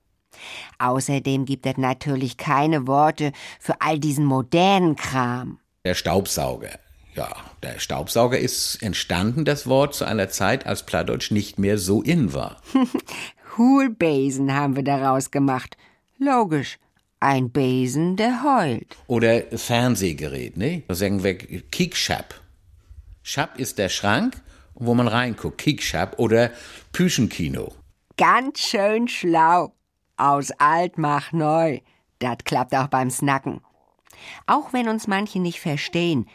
[0.79, 5.59] Außerdem gibt es natürlich keine Worte für all diesen modernen Kram.
[5.85, 6.79] Der Staubsauger.
[7.19, 7.35] Ja,
[7.65, 12.33] der Staubsauger ist entstanden, das Wort, zu einer Zeit, als Plattdeutsch nicht mehr so in
[12.33, 12.63] war.
[13.59, 15.77] Hulbesen haben wir daraus gemacht.
[16.19, 16.79] Logisch.
[17.19, 18.97] Ein Besen, der heult.
[19.09, 20.85] Oder Fernsehgerät, ne?
[20.87, 22.41] Da sagen wir Kickschap.
[23.25, 24.41] Schap ist der Schrank,
[24.75, 25.59] wo man reinguckt.
[25.59, 26.53] Kickschap oder
[26.93, 27.73] Püschenkino.
[28.17, 29.73] Ganz schön schlau.
[30.17, 31.81] Aus alt mach neu.
[32.21, 33.61] Das klappt auch beim Snacken.
[34.47, 36.29] Auch wenn uns manche nicht verstehen,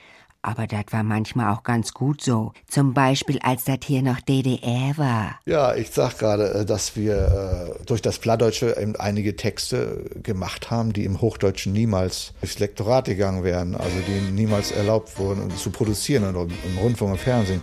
[0.43, 2.51] aber das war manchmal auch ganz gut so.
[2.67, 5.39] Zum Beispiel, als das hier noch DDR war.
[5.45, 10.69] Ja, ich sag gerade, äh, dass wir äh, durch das Plattdeutsche eben einige Texte gemacht
[10.69, 15.71] haben, die im Hochdeutschen niemals durchs Lektorat gegangen wären, also die niemals erlaubt wurden zu
[15.71, 17.61] produzieren im Rundfunk und Fernsehen.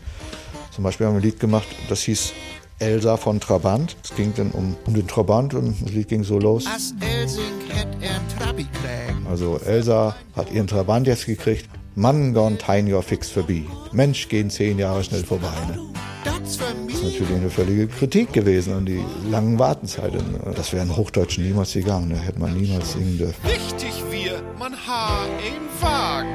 [0.71, 2.33] Zum Beispiel haben wir ein Lied gemacht, das hieß
[2.79, 3.97] Elsa von Trabant.
[4.03, 6.65] Es ging dann um, um den Trabant und das Lied ging so los.
[9.29, 13.65] Also Elsa hat ihren Trabant jetzt gekriegt Mann gone time your fix vorbei.
[13.93, 15.53] Mensch, gehen zehn Jahre schnell vorbei.
[15.69, 15.81] Ne?
[16.25, 20.39] Das ist natürlich eine völlige Kritik gewesen an die langen Wartenzeiten.
[20.55, 22.11] Das wäre in Hochdeutschen niemals gegangen.
[22.11, 22.23] Da ne?
[22.23, 23.43] hätte man niemals singen dürfen.
[23.43, 26.29] Wichtig wir, man ha im Wagen.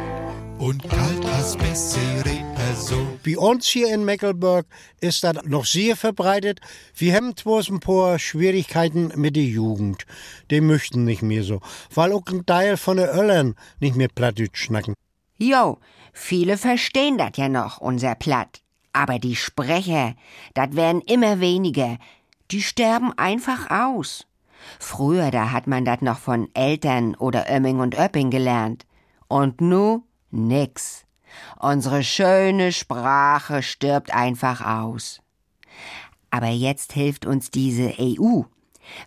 [0.57, 3.07] Und kalt als bessere Person.
[3.26, 4.65] Bei uns hier in Mecklenburg
[4.99, 6.60] ist das noch sehr verbreitet.
[6.95, 10.06] Wir haben zwar ein paar Schwierigkeiten mit der Jugend.
[10.52, 11.61] Die möchten nicht mehr so.
[11.94, 14.95] Weil auch ein Teil von den Öllern nicht mehr Plattdeutsch schnacken.
[15.38, 15.80] Jo,
[16.14, 18.62] viele verstehen das ja noch, unser Platt.
[18.94, 20.16] Aber die Sprecher,
[20.53, 21.98] das werden immer weniger.
[22.52, 24.26] Die sterben einfach aus.
[24.80, 28.86] Früher, da hat man das noch von Eltern oder Ömming und Öpping gelernt.
[29.28, 31.06] Und nu nix.
[31.60, 35.22] Unsere schöne Sprache stirbt einfach aus.
[36.32, 38.44] Aber jetzt hilft uns diese EU,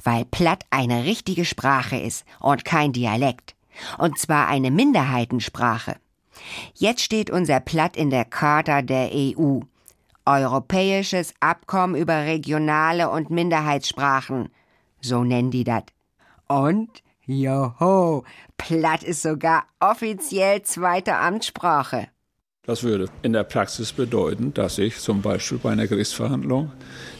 [0.03, 3.55] weil Platt eine richtige Sprache ist und kein Dialekt.
[3.97, 5.97] Und zwar eine Minderheitensprache.
[6.75, 9.61] Jetzt steht unser Platt in der Charta der EU.
[10.25, 14.51] Europäisches Abkommen über regionale und Minderheitssprachen.
[15.01, 15.85] So nennen die das.
[16.49, 18.25] Und, joho,
[18.57, 22.09] Platt ist sogar offiziell zweite Amtssprache.
[22.69, 26.71] Das würde in der Praxis bedeuten, dass ich zum Beispiel bei einer Gerichtsverhandlung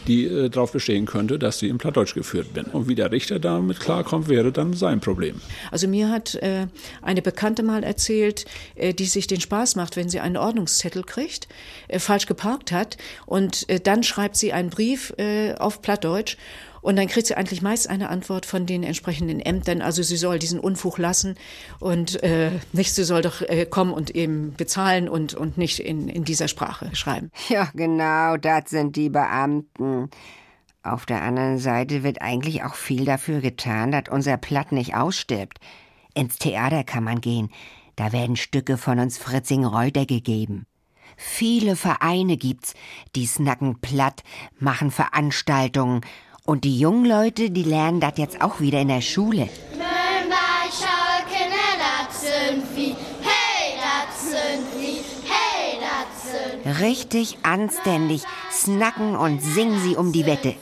[0.09, 2.65] die äh, darauf bestehen könnte, dass sie in Plattdeutsch geführt bin.
[2.65, 5.41] Und wie der Richter damit klarkommt, wäre dann sein Problem.
[5.71, 6.67] Also mir hat äh,
[7.03, 11.47] eine Bekannte mal erzählt, äh, die sich den Spaß macht, wenn sie einen Ordnungszettel kriegt,
[11.89, 12.97] äh, falsch geparkt hat
[13.27, 16.37] und äh, dann schreibt sie einen Brief äh, auf Plattdeutsch
[16.81, 19.83] und dann kriegt sie eigentlich meist eine Antwort von den entsprechenden Ämtern.
[19.83, 21.37] Also sie soll diesen Unfug lassen
[21.81, 26.09] und äh, nicht, sie soll doch äh, kommen und eben bezahlen und, und nicht in,
[26.09, 27.31] in dieser Sprache schreiben.
[27.49, 30.11] Ja, genau, das sind die Beamten.
[30.83, 35.59] Auf der anderen Seite wird eigentlich auch viel dafür getan, dass unser Platt nicht ausstirbt.
[36.15, 37.51] Ins Theater kann man gehen.
[37.97, 40.67] Da werden Stücke von uns Fritzing-Reuter gegeben.
[41.17, 42.75] Viele Vereine gibt's,
[43.17, 44.23] die snacken platt,
[44.59, 46.03] machen Veranstaltungen
[46.49, 49.51] und die jungen Leute, die lernen das jetzt auch wieder in der Schule.
[56.81, 60.55] Richtig anständig snacken und singen sie um die Wette.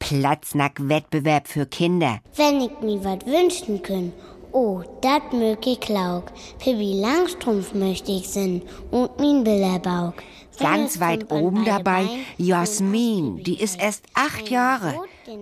[0.00, 2.18] Platznack-Wettbewerb für Kinder.
[2.34, 4.12] Wenn ich mir was wünschen könnte,
[4.52, 6.24] oh, dat mög ich laug.
[6.58, 10.14] Pippi Langstrumpf möchte ich sinn und min Billerbaug.
[10.58, 12.06] Ganz weit oben dabei
[12.36, 14.94] Jasmin, die ist erst acht Jahre,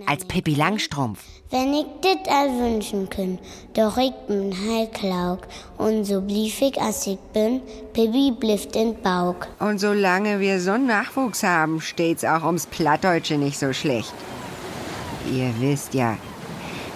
[0.06, 1.22] als Pippi Langstrumpf.
[1.50, 3.40] Wenn ich dit all wünschen könnt,
[3.74, 5.40] doch ich bin heilklaug
[5.78, 7.60] und so blieb ich, als ich bin,
[7.92, 9.34] Pippi blifft in Bauch.
[9.58, 14.14] Und solange wir so einen Nachwuchs haben, steht's auch ums Plattdeutsche nicht so schlecht.
[15.32, 16.16] Ihr wisst ja,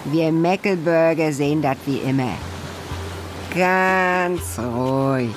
[0.04, 2.34] wir Meckelburger sehen das wie immer.
[3.54, 5.34] Ganz ruhig.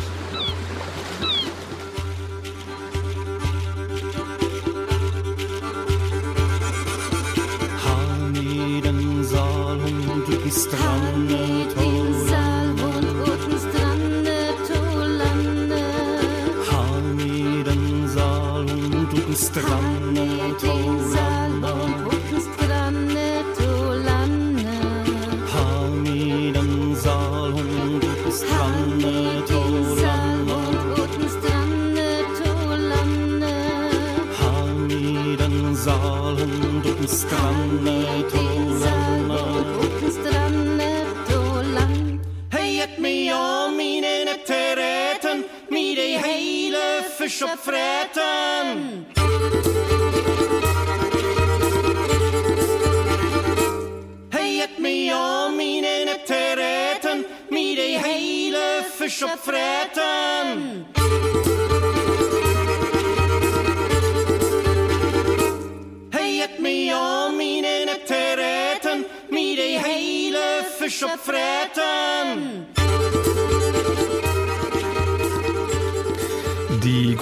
[8.68, 11.68] Hamiden Salhund guten Strande
[13.24, 14.36] guten Strande
[14.68, 15.84] Tolande
[16.70, 20.37] Hamiden Salhund guten Strande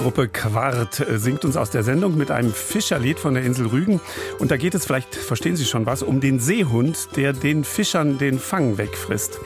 [0.06, 4.00] Gruppe Quart singt uns aus der Sendung mit einem Fischerlied von der Insel Rügen.
[4.38, 8.16] Und da geht es, vielleicht verstehen Sie schon was, um den Seehund, der den Fischern
[8.16, 9.40] den Fang wegfrisst.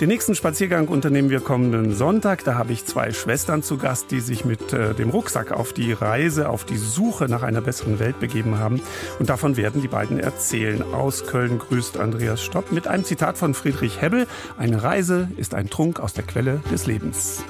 [0.00, 2.44] Den nächsten Spaziergang unternehmen wir kommenden Sonntag.
[2.44, 5.92] Da habe ich zwei Schwestern zu Gast, die sich mit äh, dem Rucksack auf die
[5.92, 8.80] Reise, auf die Suche nach einer besseren Welt begeben haben.
[9.18, 10.82] Und davon werden die beiden erzählen.
[10.94, 14.26] Aus Köln grüßt Andreas Stopp mit einem Zitat von Friedrich Hebbel.
[14.56, 17.44] Eine Reise ist ein Trunk aus der Quelle des Lebens.